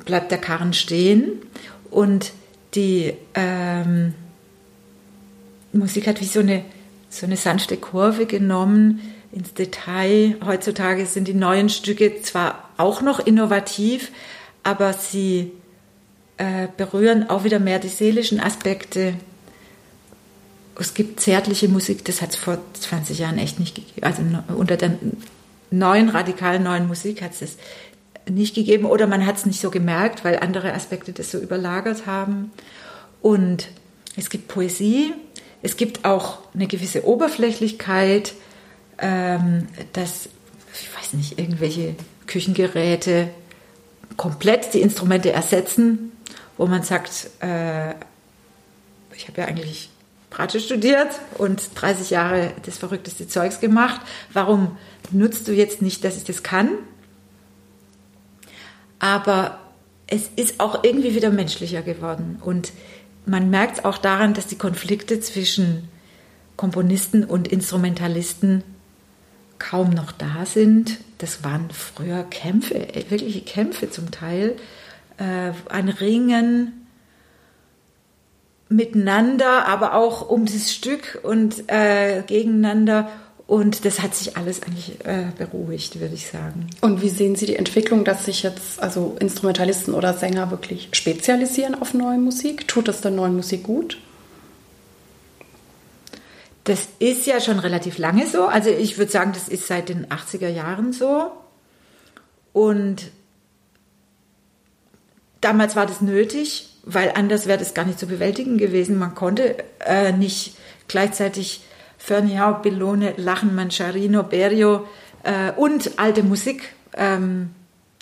bleibt 0.06 0.32
der 0.32 0.39
Karren 0.39 0.74
stehen 0.74 1.34
und 1.89 2.34
die 2.74 3.13
ähm, 3.34 4.13
Musik 5.74 6.08
hat 6.08 6.22
wie 6.22 6.26
so 6.26 6.39
eine, 6.39 6.63
so 7.10 7.26
eine 7.26 7.38
sanfte 7.38 7.78
Kurve 7.78 8.26
genommen 8.26 9.02
ins 9.32 9.54
Detail. 9.54 10.36
Heutzutage 10.46 11.06
sind 11.06 11.28
die 11.28 11.34
neuen 11.34 11.70
Stücke 11.70 12.22
zwar 12.22 12.70
auch 12.78 13.02
noch 13.02 13.20
innovativ, 13.20 14.12
aber 14.63 14.94
sie 14.94 15.52
äh, 16.38 16.67
berühren 16.76 17.30
auch 17.30 17.44
wieder 17.44 17.60
mehr 17.60 17.80
die 17.80 17.89
seelischen 17.89 18.39
Aspekte. 18.39 19.13
Es 20.78 20.94
gibt 20.94 21.20
zärtliche 21.20 21.67
Musik, 21.67 22.04
das 22.06 22.22
hat 22.22 22.32
es 22.32 22.36
vor 22.36 22.58
20 22.74 23.20
Jahren 23.20 23.38
echt 23.38 23.60
nicht 23.60 23.76
gegeben. 23.76 24.02
Also 24.02 24.24
unter 24.56 24.78
der 24.78 24.98
neuen, 25.70 26.10
radikalen 26.10 26.63
neuen 26.63 26.88
Musik 26.88 27.22
hat 27.22 27.34
es 27.34 27.39
das 27.39 27.58
nicht 28.30 28.56
gegeben 28.56 28.86
oder 28.86 29.08
man 29.08 29.26
hat 29.26 29.38
es 29.38 29.46
nicht 29.46 29.60
so 29.60 29.72
gemerkt, 29.72 30.24
weil 30.24 30.40
andere 30.40 30.74
Aspekte 30.74 31.14
das 31.14 31.32
so 31.32 31.40
überlagert 31.40 32.06
haben. 32.06 32.52
Und 33.22 33.68
es 34.16 34.30
gibt 34.30 34.48
Poesie, 34.48 35.14
es 35.62 35.78
gibt 35.78 36.06
auch 36.06 36.40
eine 36.54 36.68
gewisse 36.68 37.06
Oberflächlichkeit, 37.06 38.34
ähm, 38.98 39.68
dass, 39.94 40.30
ich 40.74 40.90
weiß 40.96 41.14
nicht, 41.14 41.40
irgendwelche 41.40 41.96
Küchengeräte 42.28 43.30
komplett 44.18 44.74
die 44.74 44.82
Instrumente 44.82 45.32
ersetzen, 45.32 46.12
wo 46.58 46.66
man 46.66 46.84
sagt, 46.84 47.30
äh, 47.42 47.92
ich 49.16 49.28
habe 49.28 49.42
ja 49.42 49.46
eigentlich 49.46 49.90
Bratsche 50.30 50.60
studiert 50.60 51.10
und 51.38 51.62
30 51.76 52.10
Jahre 52.10 52.54
das 52.66 52.78
verrückteste 52.78 53.28
Zeugs 53.28 53.60
gemacht. 53.60 54.02
Warum 54.34 54.78
nutzt 55.12 55.48
du 55.48 55.52
jetzt 55.52 55.82
nicht, 55.82 56.04
dass 56.04 56.18
ich 56.18 56.24
das 56.24 56.42
kann? 56.42 56.70
Aber 59.02 59.58
es 60.06 60.30
ist 60.36 60.60
auch 60.60 60.84
irgendwie 60.84 61.16
wieder 61.16 61.32
menschlicher 61.32 61.82
geworden. 61.82 62.38
Und 62.40 62.72
man 63.26 63.50
merkt 63.50 63.80
es 63.80 63.86
auch 63.86 63.98
daran, 63.98 64.36
dass 64.36 64.46
die 64.46 64.58
Konflikte 64.58 65.20
zwischen 65.20 65.90
Komponisten 66.56 67.24
und 67.24 67.48
Instrumentalisten 67.48 68.64
kaum 69.58 69.90
noch 69.90 70.12
da 70.12 70.46
sind. 70.46 71.00
Das 71.18 71.44
waren 71.44 71.70
früher 71.72 72.24
Kämpfe, 72.24 72.76
äh, 72.76 73.10
wirkliche 73.10 73.42
Kämpfe 73.42 73.90
zum 73.90 74.12
Teil. 74.12 74.56
Äh, 75.18 75.54
ein 75.70 75.90
Ringen 75.90 76.88
miteinander, 78.70 79.68
aber 79.68 79.96
auch 79.96 80.30
um 80.30 80.46
das 80.46 80.72
Stück 80.74 81.20
und 81.24 81.64
äh, 81.68 82.22
gegeneinander. 82.28 83.10
Und 83.52 83.84
das 83.84 84.02
hat 84.02 84.16
sich 84.16 84.38
alles 84.38 84.64
eigentlich 84.64 85.04
äh, 85.04 85.26
beruhigt, 85.38 86.00
würde 86.00 86.16
ich 86.16 86.28
sagen. 86.28 86.70
Und 86.80 87.02
wie 87.02 87.10
sehen 87.10 87.36
Sie 87.36 87.46
die 87.46 87.58
Entwicklung, 87.58 88.06
dass 88.06 88.24
sich 88.24 88.44
jetzt 88.44 88.82
also 88.82 89.18
Instrumentalisten 89.20 89.94
oder 89.94 90.14
Sänger 90.14 90.52
wirklich 90.52 90.88
spezialisieren 90.94 91.76
auf 91.76 91.94
neue 91.94 92.18
Musik? 92.18 92.66
Tut 92.70 92.88
das 92.88 93.02
der 93.02 93.12
neuen 93.12 93.36
Musik 93.36 93.64
gut? 93.64 93.98
Das 96.64 96.88
ist 97.00 97.26
ja 97.26 97.42
schon 97.42 97.60
relativ 97.60 97.98
lange 97.98 98.26
so. 98.26 98.46
Also 98.46 98.70
ich 98.70 98.98
würde 98.98 99.12
sagen, 99.12 99.34
das 99.34 99.50
ist 99.50 99.68
seit 99.68 99.90
den 99.90 100.06
80er 100.06 100.48
Jahren 100.48 100.94
so. 100.94 101.34
Und 102.54 103.12
damals 105.42 105.76
war 105.76 105.88
das 105.88 106.00
nötig, 106.00 106.70
weil 106.84 107.12
anders 107.16 107.48
wäre 107.48 107.60
das 107.60 107.74
gar 107.74 107.84
nicht 107.84 108.00
zu 108.00 108.08
bewältigen 108.08 108.58
gewesen. 108.58 108.98
Man 108.98 109.14
konnte 109.14 109.58
äh, 109.82 110.14
nicht 110.14 110.56
gleichzeitig 110.88 111.64
Ferniau, 112.04 112.62
Bellone, 112.62 113.14
Lachen, 113.18 113.54
Mancharino, 113.54 114.24
Berio 114.24 114.88
äh, 115.24 115.52
und 115.52 116.00
alte 116.00 116.24
Musik, 116.24 116.74
ähm, 116.96 117.52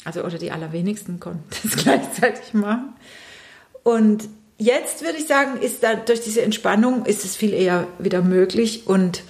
also 0.06 0.24
oder 0.24 0.38
die 0.38 0.52
allerwenigsten 0.52 1.20
konnten 1.20 1.44
das 1.64 1.76
gleichzeitig 1.76 2.54
machen. 2.54 2.94
Und 3.84 4.30
jetzt 4.58 5.04
würde 5.04 5.18
ich 5.18 5.28
sagen, 5.28 5.60
ist 5.62 5.84
da 5.84 5.96
durch 5.96 6.22
diese 6.22 6.42
Entspannung 6.42 7.06
ist 7.06 7.26
es 7.26 7.36
viel 7.36 7.54
eher 7.54 7.88
wieder 7.98 8.22
möglich 8.22 8.88
und 8.88 9.24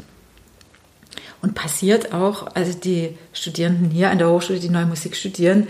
und 1.41 1.55
passiert 1.55 2.13
auch. 2.13 2.53
Also 2.53 2.77
die 2.77 3.17
Studierenden 3.34 3.89
hier 3.89 4.10
an 4.10 4.17
der 4.17 4.29
Hochschule, 4.29 4.60
die 4.60 4.69
neue 4.69 4.86
Musik 4.86 5.15
studieren, 5.15 5.67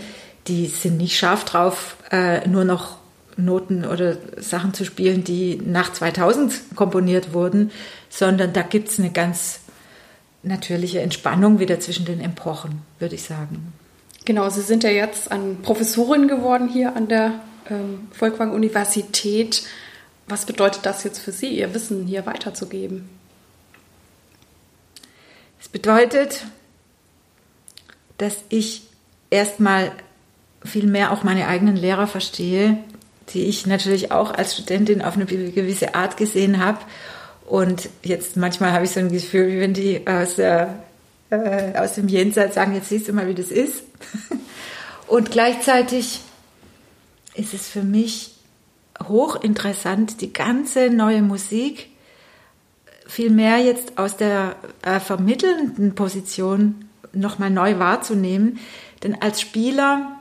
die 0.48 0.66
sind 0.66 0.96
nicht 0.96 1.16
scharf 1.16 1.44
drauf, 1.44 1.96
äh, 2.10 2.46
nur 2.48 2.64
noch 2.64 2.98
Noten 3.36 3.84
oder 3.84 4.16
Sachen 4.36 4.74
zu 4.74 4.84
spielen, 4.84 5.24
die 5.24 5.60
nach 5.64 5.92
2000 5.92 6.76
komponiert 6.76 7.32
wurden, 7.32 7.70
sondern 8.10 8.52
da 8.52 8.60
gibt 8.60 8.88
es 8.88 8.98
eine 8.98 9.10
ganz 9.10 9.60
natürliche 10.42 11.00
Entspannung 11.00 11.58
wieder 11.58 11.80
zwischen 11.80 12.04
den 12.04 12.20
Epochen, 12.20 12.82
würde 12.98 13.14
ich 13.14 13.22
sagen. 13.22 13.72
Genau, 14.26 14.50
Sie 14.50 14.62
sind 14.62 14.84
ja 14.84 14.90
jetzt 14.90 15.32
an 15.32 15.62
Professorin 15.62 16.28
geworden 16.28 16.68
hier 16.68 16.94
an 16.94 17.08
der 17.08 17.40
ähm, 17.70 18.08
Volkwang 18.12 18.52
Universität. 18.52 19.62
Was 20.28 20.44
bedeutet 20.44 20.84
das 20.84 21.04
jetzt 21.04 21.20
für 21.20 21.32
Sie, 21.32 21.58
Ihr 21.58 21.72
Wissen 21.74 22.06
hier 22.06 22.26
weiterzugeben? 22.26 23.08
Es 25.60 25.68
bedeutet, 25.68 26.44
dass 28.18 28.36
ich 28.48 28.82
erstmal 29.30 29.92
viel 30.64 30.86
mehr 30.86 31.12
auch 31.12 31.22
meine 31.22 31.46
eigenen 31.46 31.76
Lehrer 31.76 32.06
verstehe, 32.06 32.78
die 33.30 33.44
ich 33.44 33.66
natürlich 33.66 34.12
auch 34.12 34.32
als 34.32 34.54
Studentin 34.54 35.02
auf 35.02 35.14
eine 35.14 35.26
gewisse 35.26 35.94
Art 35.94 36.16
gesehen 36.16 36.62
habe. 36.62 36.78
Und 37.50 37.88
jetzt 38.04 38.36
manchmal 38.36 38.70
habe 38.70 38.84
ich 38.84 38.92
so 38.92 39.00
ein 39.00 39.10
Gefühl, 39.10 39.48
wie 39.48 39.58
wenn 39.58 39.74
die 39.74 40.06
aus, 40.06 40.38
äh, 40.38 40.68
aus 41.76 41.94
dem 41.94 42.06
Jenseits 42.06 42.54
sagen, 42.54 42.76
jetzt 42.76 42.90
siehst 42.90 43.08
du 43.08 43.12
mal, 43.12 43.26
wie 43.26 43.34
das 43.34 43.50
ist. 43.50 43.82
Und 45.08 45.32
gleichzeitig 45.32 46.20
ist 47.34 47.52
es 47.52 47.66
für 47.66 47.82
mich 47.82 48.36
hochinteressant, 49.02 50.20
die 50.20 50.32
ganze 50.32 50.90
neue 50.90 51.22
Musik 51.22 51.88
viel 53.08 53.30
mehr 53.30 53.58
jetzt 53.58 53.98
aus 53.98 54.16
der 54.16 54.54
äh, 54.82 55.00
vermittelnden 55.00 55.96
Position 55.96 56.84
nochmal 57.12 57.50
neu 57.50 57.80
wahrzunehmen. 57.80 58.60
Denn 59.02 59.20
als 59.20 59.40
Spieler 59.40 60.20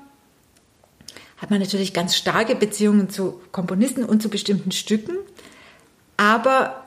hat 1.37 1.51
man 1.51 1.59
natürlich 1.59 1.93
ganz 1.93 2.15
starke 2.15 2.55
Beziehungen 2.55 3.11
zu 3.11 3.39
Komponisten 3.51 4.03
und 4.03 4.23
zu 4.23 4.29
bestimmten 4.29 4.71
Stücken, 4.71 5.15
aber 6.17 6.78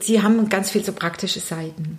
sie 0.00 0.22
haben 0.22 0.48
ganz 0.48 0.70
viel 0.70 0.84
so 0.84 0.92
praktische 0.92 1.40
Seiten. 1.40 1.98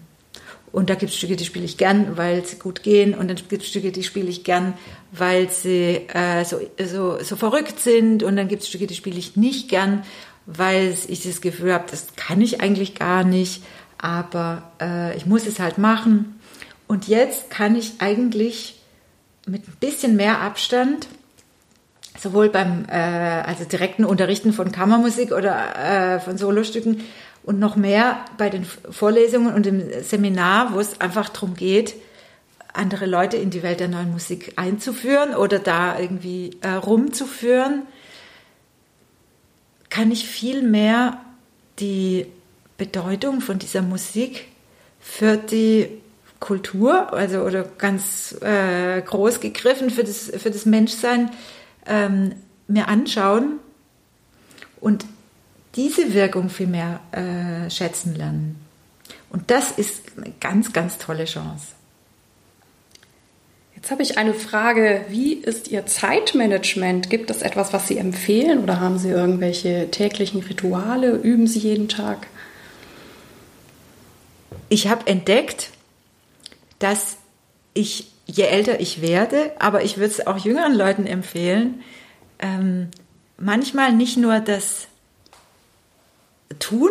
Und 0.71 0.89
da 0.89 0.95
gibt 0.95 1.11
es 1.11 1.17
Stücke, 1.17 1.35
die 1.35 1.45
spiele 1.45 1.65
ich 1.65 1.77
gern, 1.77 2.17
weil 2.17 2.43
sie 2.45 2.57
gut 2.57 2.81
gehen. 2.81 3.13
Und 3.13 3.27
dann 3.27 3.37
gibt 3.37 3.61
es 3.61 3.69
Stücke, 3.69 3.91
die 3.91 4.01
spiele 4.01 4.29
ich 4.29 4.43
gern, 4.43 4.73
weil 5.11 5.49
sie 5.49 6.07
äh, 6.13 6.43
so, 6.45 6.59
so, 6.83 7.19
so 7.21 7.35
verrückt 7.35 7.79
sind. 7.79 8.23
Und 8.23 8.35
dann 8.35 8.47
gibt 8.47 8.63
es 8.63 8.69
Stücke, 8.69 8.87
die 8.87 8.95
spiele 8.95 9.19
ich 9.19 9.35
nicht 9.35 9.69
gern, 9.69 10.03
weil 10.47 10.97
ich 11.07 11.21
das 11.21 11.41
Gefühl 11.41 11.73
habe, 11.73 11.85
das 11.91 12.15
kann 12.15 12.41
ich 12.41 12.59
eigentlich 12.59 12.95
gar 12.95 13.23
nicht. 13.23 13.63
Aber 13.99 14.71
äh, 14.81 15.15
ich 15.15 15.27
muss 15.27 15.45
es 15.45 15.59
halt 15.59 15.77
machen. 15.77 16.39
Und 16.87 17.07
jetzt 17.07 17.51
kann 17.51 17.75
ich 17.75 17.93
eigentlich 17.99 18.81
mit 19.45 19.67
ein 19.67 19.75
bisschen 19.79 20.15
mehr 20.15 20.41
Abstand 20.41 21.07
sowohl 22.19 22.49
beim 22.49 22.85
äh, 22.89 22.93
also 22.93 23.63
direkten 23.65 24.05
Unterrichten 24.05 24.53
von 24.53 24.71
Kammermusik 24.71 25.31
oder 25.31 26.15
äh, 26.15 26.19
von 26.19 26.37
Solostücken 26.37 27.01
und 27.43 27.59
noch 27.59 27.75
mehr 27.75 28.23
bei 28.37 28.49
den 28.49 28.65
Vorlesungen 28.65 29.53
und 29.53 29.67
im 29.67 29.81
Seminar, 30.03 30.73
wo 30.73 30.79
es 30.79 31.01
einfach 31.01 31.29
darum 31.29 31.55
geht, 31.55 31.95
andere 32.73 33.05
Leute 33.05 33.37
in 33.37 33.49
die 33.49 33.63
Welt 33.63 33.79
der 33.79 33.87
neuen 33.87 34.11
Musik 34.11 34.53
einzuführen 34.55 35.35
oder 35.35 35.59
da 35.59 35.99
irgendwie 35.99 36.57
äh, 36.61 36.69
rumzuführen, 36.69 37.83
kann 39.89 40.09
ich 40.11 40.27
viel 40.27 40.63
mehr 40.63 41.21
die 41.79 42.25
Bedeutung 42.77 43.41
von 43.41 43.59
dieser 43.59 43.83
Musik 43.83 44.47
für 44.99 45.37
die 45.37 46.01
Kultur, 46.39 47.13
also 47.13 47.41
oder 47.41 47.63
ganz 47.63 48.35
äh, 48.41 49.01
groß 49.01 49.39
gegriffen 49.39 49.89
für 49.89 50.03
das, 50.03 50.31
für 50.35 50.49
das 50.49 50.65
Menschsein 50.65 51.29
ähm, 51.85 52.33
mir 52.67 52.87
anschauen 52.87 53.59
und 54.81 55.05
diese 55.75 56.13
Wirkung 56.13 56.49
viel 56.49 56.67
mehr 56.67 56.99
äh, 57.11 57.69
schätzen 57.69 58.15
lernen. 58.15 58.55
Und 59.29 59.49
das 59.49 59.71
ist 59.71 60.03
eine 60.17 60.33
ganz, 60.39 60.73
ganz 60.73 60.97
tolle 60.97 61.25
Chance. 61.25 61.67
Jetzt 63.75 63.91
habe 63.91 64.03
ich 64.03 64.17
eine 64.17 64.33
Frage. 64.33 65.05
Wie 65.09 65.33
ist 65.33 65.67
Ihr 65.67 65.85
Zeitmanagement? 65.85 67.09
Gibt 67.09 67.29
es 67.29 67.41
etwas, 67.41 67.73
was 67.73 67.87
Sie 67.87 67.97
empfehlen 67.97 68.59
oder 68.59 68.79
haben 68.79 68.97
Sie 68.97 69.09
irgendwelche 69.09 69.89
täglichen 69.91 70.41
Rituale? 70.41 71.11
Üben 71.11 71.47
Sie 71.47 71.59
jeden 71.59 71.89
Tag? 71.89 72.27
Ich 74.69 74.87
habe 74.87 75.07
entdeckt, 75.07 75.71
dass 76.79 77.17
ich 77.73 78.07
je 78.25 78.43
älter 78.43 78.79
ich 78.79 79.01
werde, 79.01 79.51
aber 79.59 79.83
ich 79.83 79.97
würde 79.97 80.13
es 80.13 80.25
auch 80.25 80.37
jüngeren 80.37 80.73
Leuten 80.73 81.05
empfehlen, 81.05 81.83
ähm, 82.39 82.87
manchmal 83.37 83.91
nicht 83.91 84.17
nur 84.17 84.39
das 84.39 84.87
Tun 86.59 86.89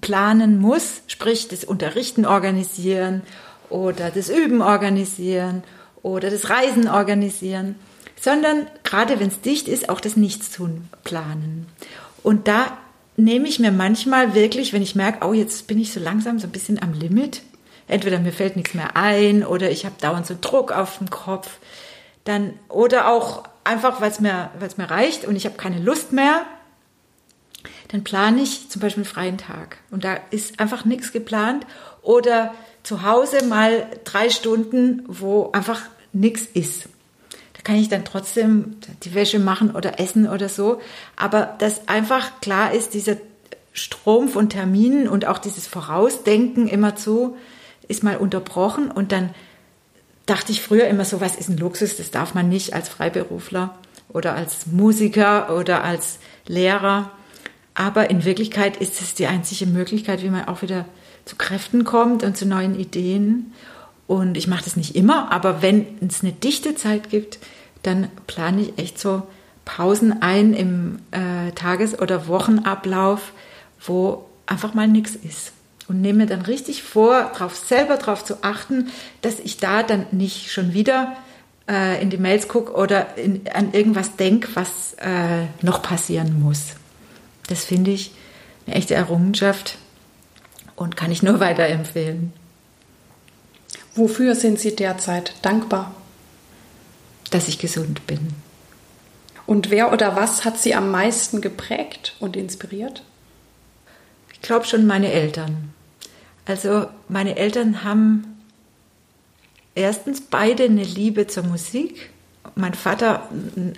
planen 0.00 0.60
muss, 0.60 1.02
sprich 1.06 1.48
das 1.48 1.64
Unterrichten 1.64 2.26
organisieren 2.26 3.22
oder 3.70 4.10
das 4.10 4.28
Üben 4.28 4.62
organisieren 4.62 5.62
oder 6.02 6.30
das 6.30 6.50
Reisen 6.50 6.88
organisieren, 6.88 7.76
sondern 8.20 8.66
gerade 8.84 9.20
wenn 9.20 9.28
es 9.28 9.40
dicht 9.40 9.68
ist, 9.68 9.88
auch 9.88 10.00
das 10.00 10.16
Nichtstun 10.16 10.88
planen. 11.04 11.66
Und 12.22 12.48
da 12.48 12.76
nehme 13.16 13.48
ich 13.48 13.58
mir 13.58 13.72
manchmal 13.72 14.34
wirklich, 14.34 14.72
wenn 14.72 14.82
ich 14.82 14.94
merke, 14.94 15.26
oh, 15.26 15.32
jetzt 15.32 15.66
bin 15.66 15.78
ich 15.78 15.92
so 15.92 16.00
langsam 16.00 16.38
so 16.38 16.46
ein 16.46 16.52
bisschen 16.52 16.82
am 16.82 16.92
Limit, 16.92 17.42
entweder 17.88 18.18
mir 18.18 18.32
fällt 18.32 18.56
nichts 18.56 18.74
mehr 18.74 18.96
ein 18.96 19.44
oder 19.44 19.70
ich 19.70 19.84
habe 19.84 19.94
dauernd 20.00 20.26
so 20.26 20.36
Druck 20.40 20.72
auf 20.72 20.98
dem 20.98 21.10
Kopf. 21.10 21.58
Dann, 22.24 22.54
oder 22.68 23.08
auch 23.08 23.44
einfach, 23.64 24.00
weil 24.00 24.10
es 24.10 24.20
mir, 24.20 24.50
mir 24.76 24.90
reicht 24.90 25.24
und 25.24 25.36
ich 25.36 25.44
habe 25.44 25.56
keine 25.56 25.78
Lust 25.78 26.12
mehr, 26.12 26.44
dann 27.88 28.04
plane 28.04 28.42
ich 28.42 28.68
zum 28.68 28.80
Beispiel 28.80 29.04
einen 29.04 29.12
freien 29.12 29.38
Tag. 29.38 29.78
Und 29.90 30.04
da 30.04 30.18
ist 30.30 30.60
einfach 30.60 30.84
nichts 30.84 31.12
geplant. 31.12 31.66
Oder 32.02 32.54
zu 32.82 33.02
Hause 33.02 33.44
mal 33.44 33.86
drei 34.04 34.30
Stunden, 34.30 35.02
wo 35.06 35.50
einfach 35.52 35.82
nichts 36.12 36.42
ist. 36.54 36.84
Da 37.54 37.62
kann 37.62 37.76
ich 37.76 37.88
dann 37.88 38.04
trotzdem 38.04 38.76
die 39.02 39.14
Wäsche 39.14 39.38
machen 39.38 39.74
oder 39.74 40.00
essen 40.00 40.28
oder 40.28 40.48
so. 40.48 40.80
Aber 41.16 41.56
dass 41.58 41.88
einfach 41.88 42.40
klar 42.40 42.72
ist, 42.72 42.94
dieser 42.94 43.16
Strom 43.72 44.28
von 44.28 44.48
Terminen 44.48 45.08
und 45.08 45.26
auch 45.26 45.38
dieses 45.38 45.66
Vorausdenken 45.66 46.66
immer 46.68 46.96
zu, 46.96 47.36
ist 47.88 48.02
mal 48.02 48.16
unterbrochen 48.16 48.90
und 48.90 49.12
dann 49.12 49.34
dachte 50.24 50.50
ich 50.50 50.62
früher 50.62 50.88
immer 50.88 51.04
so, 51.04 51.20
was 51.20 51.36
ist 51.36 51.48
ein 51.48 51.58
Luxus, 51.58 51.96
das 51.96 52.10
darf 52.10 52.34
man 52.34 52.48
nicht 52.48 52.74
als 52.74 52.88
Freiberufler 52.88 53.76
oder 54.08 54.34
als 54.34 54.66
Musiker 54.66 55.56
oder 55.56 55.84
als 55.84 56.18
Lehrer. 56.46 57.12
Aber 57.78 58.08
in 58.08 58.24
Wirklichkeit 58.24 58.78
ist 58.78 59.02
es 59.02 59.14
die 59.14 59.26
einzige 59.26 59.66
Möglichkeit, 59.66 60.22
wie 60.22 60.30
man 60.30 60.48
auch 60.48 60.62
wieder 60.62 60.86
zu 61.26 61.36
Kräften 61.36 61.84
kommt 61.84 62.24
und 62.24 62.34
zu 62.34 62.46
neuen 62.46 62.74
Ideen. 62.74 63.52
Und 64.06 64.38
ich 64.38 64.48
mache 64.48 64.64
das 64.64 64.76
nicht 64.76 64.96
immer, 64.96 65.30
aber 65.30 65.60
wenn 65.60 65.86
es 66.00 66.22
eine 66.22 66.32
dichte 66.32 66.74
Zeit 66.74 67.10
gibt, 67.10 67.38
dann 67.82 68.08
plane 68.26 68.62
ich 68.62 68.78
echt 68.78 68.98
so 68.98 69.24
Pausen 69.66 70.22
ein 70.22 70.54
im 70.54 71.00
äh, 71.10 71.52
Tages- 71.52 71.98
oder 71.98 72.28
Wochenablauf, 72.28 73.32
wo 73.84 74.24
einfach 74.46 74.72
mal 74.72 74.88
nichts 74.88 75.14
ist. 75.14 75.52
Und 75.86 76.00
nehme 76.00 76.20
mir 76.20 76.26
dann 76.26 76.42
richtig 76.42 76.82
vor, 76.82 77.30
drauf, 77.36 77.56
selber 77.56 77.98
darauf 77.98 78.24
zu 78.24 78.42
achten, 78.42 78.88
dass 79.20 79.38
ich 79.38 79.58
da 79.58 79.82
dann 79.82 80.06
nicht 80.12 80.50
schon 80.50 80.72
wieder 80.72 81.14
äh, 81.68 82.00
in 82.00 82.08
die 82.08 82.16
Mails 82.16 82.48
gucke 82.48 82.72
oder 82.72 83.18
in, 83.18 83.42
an 83.52 83.74
irgendwas 83.74 84.16
denke, 84.16 84.48
was 84.54 84.94
äh, 84.94 85.44
noch 85.60 85.82
passieren 85.82 86.40
muss. 86.40 86.76
Das 87.48 87.64
finde 87.64 87.92
ich 87.92 88.12
eine 88.66 88.76
echte 88.76 88.94
Errungenschaft 88.94 89.78
und 90.74 90.96
kann 90.96 91.10
ich 91.10 91.22
nur 91.22 91.40
weiterempfehlen. 91.40 92.32
Wofür 93.94 94.34
sind 94.34 94.60
Sie 94.60 94.76
derzeit 94.76 95.34
dankbar? 95.42 95.94
Dass 97.30 97.48
ich 97.48 97.58
gesund 97.58 98.06
bin. 98.06 98.34
Und 99.46 99.70
wer 99.70 99.92
oder 99.92 100.16
was 100.16 100.44
hat 100.44 100.58
Sie 100.58 100.74
am 100.74 100.90
meisten 100.90 101.40
geprägt 101.40 102.14
und 102.20 102.36
inspiriert? 102.36 103.02
Ich 104.32 104.42
glaube 104.42 104.66
schon 104.66 104.86
meine 104.86 105.10
Eltern. 105.12 105.72
Also 106.44 106.86
meine 107.08 107.36
Eltern 107.36 107.84
haben 107.84 108.36
erstens 109.74 110.20
beide 110.20 110.64
eine 110.64 110.84
Liebe 110.84 111.26
zur 111.26 111.44
Musik. 111.44 112.10
Mein 112.54 112.74
Vater 112.74 113.28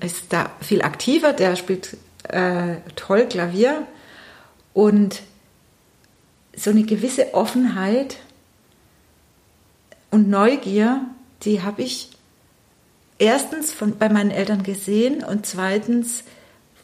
ist 0.03 0.25
da 0.31 0.51
viel 0.61 0.83
aktiver, 0.83 1.33
der 1.33 1.57
spielt 1.57 1.97
äh, 2.25 2.77
toll 2.97 3.27
Klavier 3.27 3.87
und 4.75 5.23
so 6.57 6.71
eine 6.71 6.83
gewisse 6.83 7.35
Offenheit 7.35 8.17
und 10.11 10.29
Neugier, 10.29 11.03
die 11.43 11.63
habe 11.63 11.83
ich 11.83 12.11
erstens 13.19 13.73
von, 13.73 13.99
bei 13.99 14.09
meinen 14.09 14.31
Eltern 14.31 14.63
gesehen 14.63 15.23
und 15.23 15.47
zweitens 15.47 16.25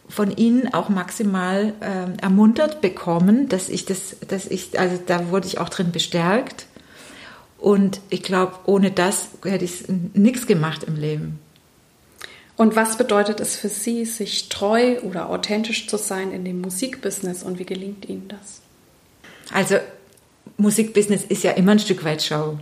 von 0.09 0.37
ihnen 0.37 0.73
auch 0.75 0.89
maximal 0.89 1.73
äh, 1.81 2.23
ermuntert 2.23 2.81
bekommen, 2.81 3.49
dass 3.49 3.69
ich 3.69 3.87
das, 3.87 4.17
dass 4.29 4.47
ich, 4.47 4.79
also 4.79 4.99
da 5.05 5.31
wurde 5.31 5.47
ich 5.47 5.59
auch 5.59 5.69
drin 5.69 5.93
bestärkt. 5.93 6.67
Und 7.59 8.01
ich 8.11 8.23
glaube, 8.23 8.53
ohne 8.67 8.91
das 8.91 9.29
hätte 9.43 9.65
ich 9.65 9.85
nichts 10.13 10.47
gemacht 10.47 10.85
im 10.85 10.97
Leben. 10.97 11.39
Und 12.57 12.77
was 12.77 12.97
bedeutet 12.97 13.41
es 13.41 13.57
für 13.57 13.69
Sie, 13.69 14.05
sich 14.05 14.49
treu 14.49 15.01
oder 15.01 15.29
authentisch 15.29 15.89
zu 15.89 15.97
sein 15.97 16.31
in 16.31 16.45
dem 16.45 16.61
Musikbusiness 16.61 17.43
und 17.43 17.59
wie 17.59 17.67
gelingt 17.67 18.09
Ihnen 18.09 18.29
das? 18.29 18.61
Also 19.53 19.77
Musikbusiness 20.57 21.25
ist 21.25 21.43
ja 21.43 21.53
immer 21.53 21.73
ein 21.73 21.79
Stück 21.79 22.05
weit 22.05 22.23
Show. 22.23 22.59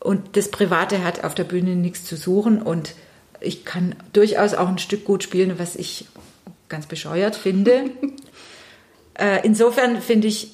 Und 0.00 0.36
das 0.36 0.50
Private 0.50 1.04
hat 1.04 1.24
auf 1.24 1.34
der 1.34 1.44
Bühne 1.44 1.76
nichts 1.76 2.04
zu 2.04 2.16
suchen. 2.16 2.62
Und 2.62 2.94
ich 3.40 3.64
kann 3.64 3.94
durchaus 4.12 4.54
auch 4.54 4.68
ein 4.68 4.78
Stück 4.78 5.04
gut 5.04 5.22
spielen, 5.22 5.58
was 5.58 5.76
ich 5.76 6.06
ganz 6.68 6.86
bescheuert 6.86 7.36
finde. 7.36 7.90
äh, 9.18 9.40
insofern 9.44 10.00
finde 10.00 10.28
ich, 10.28 10.50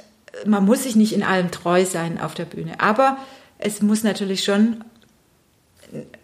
man 0.47 0.65
muss 0.65 0.85
sich 0.85 0.97
nicht 0.97 1.13
in 1.13 1.23
allem 1.23 1.51
treu 1.51 1.85
sein 1.85 2.21
auf 2.21 2.35
der 2.35 2.45
Bühne. 2.45 2.81
Aber 2.81 3.17
es 3.59 3.83
muss 3.83 4.03
natürlich 4.03 4.45
schon 4.45 4.85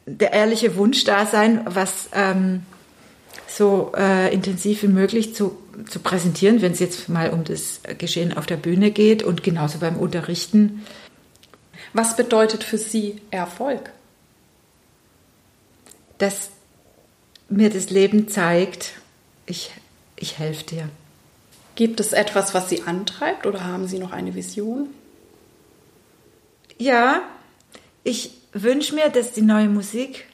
der 0.06 0.32
ehrliche 0.32 0.76
Wunsch 0.76 1.04
da 1.04 1.26
sein, 1.26 1.62
was 1.66 2.08
ähm, 2.12 2.62
so 3.48 3.92
äh, 3.96 4.32
intensiv 4.32 4.82
wie 4.82 4.88
möglich 4.88 5.34
zu, 5.34 5.56
zu 5.88 6.00
präsentieren, 6.00 6.62
wenn 6.62 6.72
es 6.72 6.80
jetzt 6.80 7.08
mal 7.08 7.30
um 7.30 7.44
das 7.44 7.80
Geschehen 7.98 8.36
auf 8.36 8.46
der 8.46 8.56
Bühne 8.56 8.90
geht 8.90 9.22
und 9.22 9.42
genauso 9.42 9.78
beim 9.78 9.96
Unterrichten. 9.96 10.84
Was 11.92 12.16
bedeutet 12.16 12.64
für 12.64 12.78
Sie 12.78 13.20
Erfolg? 13.30 13.90
Dass 16.18 16.50
mir 17.48 17.70
das 17.70 17.90
Leben 17.90 18.28
zeigt, 18.28 18.92
ich, 19.46 19.70
ich 20.16 20.38
helfe 20.38 20.64
dir. 20.64 20.88
Gibt 21.74 22.00
es 22.00 22.12
etwas, 22.12 22.54
was 22.54 22.68
Sie 22.68 22.82
antreibt 22.82 23.46
oder 23.46 23.64
haben 23.64 23.86
Sie 23.86 23.98
noch 23.98 24.12
eine 24.12 24.34
Vision? 24.34 24.88
Ja, 26.78 27.22
ich 28.02 28.32
wünsche 28.62 28.94
mir, 28.94 29.08
dass 29.08 29.32
die 29.32 29.42
neue 29.42 29.68
Musik 29.68 30.26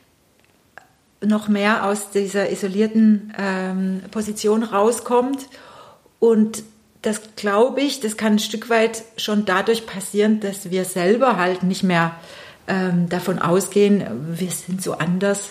noch 1.24 1.48
mehr 1.48 1.86
aus 1.86 2.10
dieser 2.10 2.50
isolierten 2.50 3.32
ähm, 3.38 4.02
Position 4.10 4.62
rauskommt. 4.62 5.48
Und 6.18 6.62
das 7.02 7.20
glaube 7.36 7.80
ich, 7.80 8.00
das 8.00 8.16
kann 8.16 8.34
ein 8.34 8.38
Stück 8.38 8.70
weit 8.70 9.02
schon 9.16 9.44
dadurch 9.44 9.86
passieren, 9.86 10.40
dass 10.40 10.70
wir 10.70 10.84
selber 10.84 11.36
halt 11.36 11.62
nicht 11.62 11.82
mehr 11.82 12.14
ähm, 12.68 13.08
davon 13.08 13.38
ausgehen, 13.38 14.04
wir 14.38 14.50
sind 14.50 14.82
so 14.82 14.92
anders, 14.94 15.50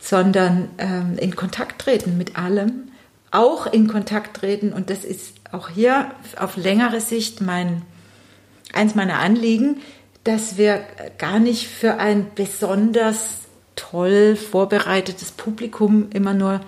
sondern 0.00 0.70
ähm, 0.78 1.18
in 1.18 1.36
Kontakt 1.36 1.82
treten 1.82 2.16
mit 2.16 2.38
allem, 2.38 2.88
auch 3.30 3.66
in 3.66 3.88
Kontakt 3.88 4.38
treten. 4.38 4.72
Und 4.72 4.88
das 4.90 5.04
ist 5.04 5.34
auch 5.52 5.68
hier 5.68 6.10
auf 6.38 6.56
längere 6.56 7.00
Sicht 7.00 7.40
mein 7.40 7.82
eins 8.72 8.94
meiner 8.94 9.18
Anliegen, 9.18 9.82
dass 10.28 10.58
wir 10.58 10.82
gar 11.16 11.38
nicht 11.38 11.68
für 11.68 11.94
ein 11.94 12.32
besonders 12.34 13.38
toll 13.76 14.36
vorbereitetes 14.36 15.30
Publikum 15.30 16.10
immer 16.12 16.34
nur 16.34 16.60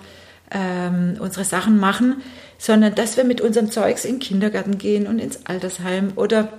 ähm, 0.49 1.17
unsere 1.19 1.45
Sachen 1.45 1.79
machen, 1.79 2.23
sondern 2.57 2.95
dass 2.95 3.17
wir 3.17 3.23
mit 3.23 3.39
unserem 3.39 3.69
Zeugs 3.69 4.03
in 4.03 4.15
den 4.15 4.19
Kindergarten 4.19 4.79
gehen 4.79 5.05
und 5.05 5.19
ins 5.19 5.45
Altersheim 5.45 6.13
oder 6.15 6.51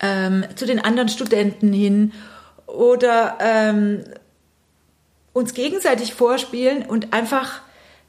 ähm, 0.00 0.44
zu 0.54 0.66
den 0.66 0.84
anderen 0.84 1.08
Studenten 1.08 1.72
hin 1.72 2.12
oder 2.66 3.38
ähm, 3.40 4.04
uns 5.32 5.54
gegenseitig 5.54 6.12
vorspielen 6.12 6.84
und 6.84 7.14
einfach 7.14 7.62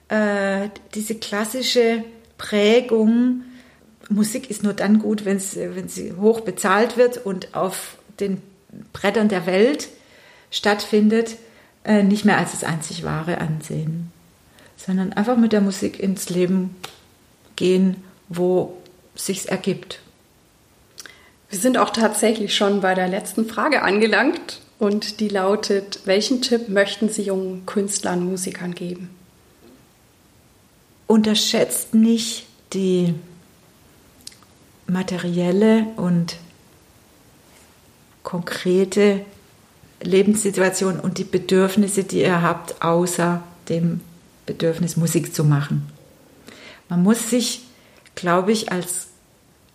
äh, 0.10 0.68
diese 0.94 1.16
klassische 1.16 2.04
Prägung, 2.38 3.44
Musik 4.10 4.50
ist 4.50 4.64
nur 4.64 4.74
dann 4.74 5.00
gut, 5.00 5.24
wenn 5.24 5.40
sie 5.40 6.14
hoch 6.20 6.42
bezahlt 6.42 6.98
wird 6.98 7.26
und 7.26 7.56
auf 7.56 7.99
den 8.20 8.42
Brettern 8.94 9.30
der 9.30 9.46
Welt 9.46 9.90
stattfindet, 10.52 11.38
äh, 11.84 12.04
nicht 12.04 12.26
mehr 12.26 12.38
als 12.38 12.52
das 12.52 12.64
einzig 12.64 13.04
Wahre 13.04 13.40
ansehen, 13.40 14.12
sondern 14.78 15.14
einfach 15.14 15.38
mit 15.38 15.54
der 15.54 15.62
Musik 15.62 16.00
ins 16.00 16.30
Leben 16.30 16.76
gehen, 17.56 18.04
wo 18.28 18.78
sich's 19.16 19.46
ergibt. 19.46 20.00
Wir 21.50 21.60
sind 21.60 21.78
auch 21.78 21.90
tatsächlich 21.90 22.56
schon 22.56 22.82
bei 22.82 22.94
der 22.94 23.08
letzten 23.08 23.46
Frage 23.46 23.82
angelangt 23.82 24.62
und 24.78 25.20
die 25.20 25.30
lautet: 25.30 26.02
Welchen 26.06 26.42
Tipp 26.42 26.70
möchten 26.70 27.10
Sie 27.10 27.24
jungen 27.24 27.66
Künstlern, 27.66 28.24
Musikern 28.24 28.76
geben? 28.76 29.10
Unterschätzt 31.08 31.96
nicht 31.96 32.46
die 32.74 33.16
materielle 34.86 35.88
und 35.96 36.38
konkrete 38.30 39.22
Lebenssituation 40.04 41.00
und 41.00 41.18
die 41.18 41.24
Bedürfnisse, 41.24 42.04
die 42.04 42.20
ihr 42.20 42.44
habt, 42.44 42.84
außer 42.84 43.42
dem 43.70 44.02
Bedürfnis, 44.46 44.98
Musik 44.98 45.34
zu 45.34 45.44
machen. 45.44 45.88
Man 46.90 47.02
muss 47.02 47.32
sich, 47.32 47.64
glaube 48.14 48.52
ich, 48.52 48.72
als 48.72 49.08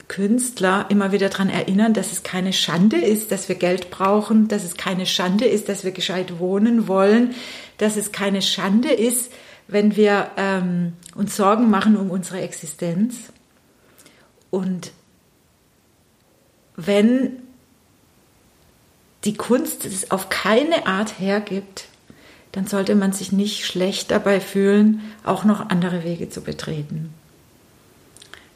Künstler 0.06 0.86
immer 0.88 1.10
wieder 1.10 1.30
daran 1.30 1.48
erinnern, 1.48 1.94
dass 1.94 2.12
es 2.12 2.22
keine 2.22 2.52
Schande 2.52 2.98
ist, 2.98 3.32
dass 3.32 3.48
wir 3.48 3.56
Geld 3.56 3.90
brauchen, 3.90 4.46
dass 4.46 4.62
es 4.62 4.76
keine 4.76 5.06
Schande 5.06 5.46
ist, 5.46 5.68
dass 5.68 5.82
wir 5.82 5.90
gescheit 5.90 6.38
wohnen 6.38 6.86
wollen, 6.86 7.34
dass 7.78 7.96
es 7.96 8.12
keine 8.12 8.40
Schande 8.40 8.92
ist, 8.92 9.32
wenn 9.66 9.96
wir 9.96 10.30
ähm, 10.36 10.92
uns 11.16 11.34
Sorgen 11.34 11.70
machen 11.70 11.96
um 11.96 12.08
unsere 12.08 12.40
Existenz. 12.40 13.16
Und 14.50 14.92
wenn 16.76 17.43
die 19.24 19.34
Kunst 19.34 19.84
es 19.84 20.10
auf 20.10 20.28
keine 20.28 20.86
Art 20.86 21.18
hergibt, 21.18 21.86
dann 22.52 22.66
sollte 22.66 22.94
man 22.94 23.12
sich 23.12 23.32
nicht 23.32 23.66
schlecht 23.66 24.10
dabei 24.10 24.40
fühlen, 24.40 25.00
auch 25.24 25.44
noch 25.44 25.70
andere 25.70 26.04
Wege 26.04 26.28
zu 26.28 26.40
betreten. 26.40 27.12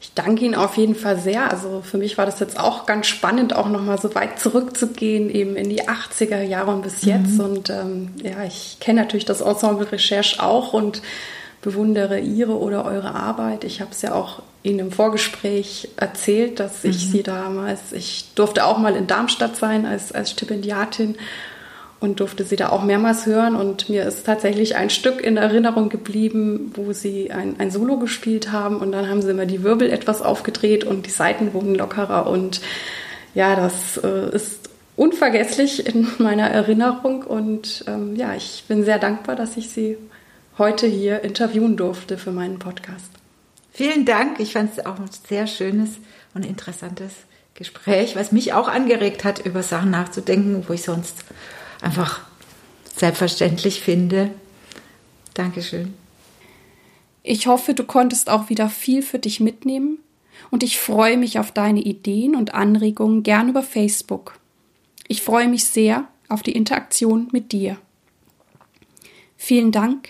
Ich 0.01 0.13
danke 0.13 0.45
Ihnen 0.45 0.55
auf 0.55 0.77
jeden 0.77 0.95
Fall 0.95 1.19
sehr. 1.19 1.51
Also 1.51 1.81
für 1.83 1.97
mich 1.97 2.17
war 2.17 2.25
das 2.25 2.39
jetzt 2.39 2.57
auch 2.57 2.85
ganz 2.85 3.07
spannend, 3.07 3.53
auch 3.53 3.67
nochmal 3.67 3.99
so 3.99 4.15
weit 4.15 4.39
zurückzugehen, 4.39 5.29
eben 5.29 5.57
in 5.57 5.69
die 5.69 5.89
80er 5.89 6.41
Jahre 6.41 6.71
und 6.71 6.83
bis 6.83 7.03
jetzt. 7.03 7.33
Mhm. 7.33 7.39
Und 7.41 7.69
ähm, 7.69 8.11
ja, 8.23 8.43
ich 8.45 8.77
kenne 8.79 9.01
natürlich 9.01 9.25
das 9.25 9.41
Ensemble 9.41 9.91
Recherche 9.91 10.41
auch 10.41 10.71
und 10.71 11.01
bewundere 11.61 12.19
Ihre 12.19 12.57
oder 12.57 12.85
eure 12.85 13.13
Arbeit. 13.15 13.63
Ich 13.63 13.81
habe 13.81 13.91
es 13.91 14.01
ja 14.01 14.13
auch 14.13 14.41
Ihnen 14.63 14.79
im 14.79 14.91
Vorgespräch 14.91 15.89
erzählt, 15.97 16.59
dass 16.59 16.83
ich 16.83 17.07
mhm. 17.07 17.11
Sie 17.11 17.23
damals, 17.23 17.91
ich 17.91 18.25
durfte 18.35 18.65
auch 18.65 18.77
mal 18.77 18.95
in 18.95 19.07
Darmstadt 19.07 19.55
sein 19.55 19.85
als, 19.85 20.11
als 20.11 20.31
Stipendiatin 20.31 21.15
und 21.99 22.19
durfte 22.19 22.43
sie 22.43 22.55
da 22.55 22.69
auch 22.69 22.83
mehrmals 22.83 23.25
hören. 23.25 23.55
Und 23.55 23.89
mir 23.89 24.05
ist 24.05 24.25
tatsächlich 24.25 24.75
ein 24.75 24.89
Stück 24.89 25.21
in 25.21 25.37
Erinnerung 25.37 25.89
geblieben, 25.89 26.71
wo 26.75 26.93
sie 26.93 27.31
ein, 27.31 27.55
ein 27.59 27.71
Solo 27.71 27.97
gespielt 27.97 28.51
haben 28.51 28.77
und 28.77 28.91
dann 28.91 29.09
haben 29.09 29.21
sie 29.21 29.31
immer 29.31 29.45
die 29.45 29.63
Wirbel 29.63 29.89
etwas 29.89 30.21
aufgedreht 30.21 30.83
und 30.83 31.05
die 31.05 31.11
Seiten 31.11 31.53
wurden 31.53 31.75
lockerer. 31.75 32.27
Und 32.27 32.61
ja, 33.33 33.55
das 33.55 33.97
äh, 33.97 34.33
ist 34.33 34.69
unvergesslich 34.95 35.87
in 35.87 36.07
meiner 36.19 36.49
Erinnerung. 36.49 37.23
Und 37.23 37.83
ähm, 37.87 38.15
ja, 38.15 38.33
ich 38.35 38.63
bin 38.67 38.83
sehr 38.83 38.99
dankbar, 38.99 39.35
dass 39.35 39.57
ich 39.57 39.69
sie 39.69 39.97
heute 40.59 40.87
hier 40.87 41.21
interviewen 41.21 41.77
durfte 41.77 42.17
für 42.17 42.31
meinen 42.31 42.59
Podcast. 42.59 43.09
Vielen 43.71 44.05
Dank. 44.05 44.39
Ich 44.39 44.53
fand 44.53 44.77
es 44.77 44.85
auch 44.85 44.99
ein 44.99 45.09
sehr 45.27 45.47
schönes 45.47 45.91
und 46.33 46.45
interessantes 46.45 47.13
Gespräch, 47.55 48.15
was 48.15 48.31
mich 48.31 48.53
auch 48.53 48.67
angeregt 48.67 49.23
hat, 49.23 49.45
über 49.45 49.63
Sachen 49.63 49.89
nachzudenken, 49.89 50.65
wo 50.67 50.73
ich 50.73 50.83
sonst 50.83 51.23
einfach 51.81 52.21
selbstverständlich 52.95 53.81
finde. 53.81 54.31
Dankeschön. 55.33 55.93
Ich 57.23 57.47
hoffe, 57.47 57.73
du 57.73 57.83
konntest 57.83 58.29
auch 58.29 58.49
wieder 58.49 58.69
viel 58.69 59.01
für 59.01 59.19
dich 59.19 59.39
mitnehmen 59.39 59.99
und 60.51 60.63
ich 60.63 60.79
freue 60.79 61.17
mich 61.17 61.39
auf 61.39 61.51
deine 61.51 61.81
Ideen 61.81 62.35
und 62.35 62.53
Anregungen 62.53 63.23
gern 63.23 63.49
über 63.49 63.63
Facebook. 63.63 64.39
Ich 65.07 65.21
freue 65.21 65.47
mich 65.47 65.65
sehr 65.65 66.07
auf 66.27 66.43
die 66.43 66.53
Interaktion 66.53 67.29
mit 67.31 67.51
dir. 67.51 67.77
Vielen 69.37 69.71
Dank, 69.71 70.09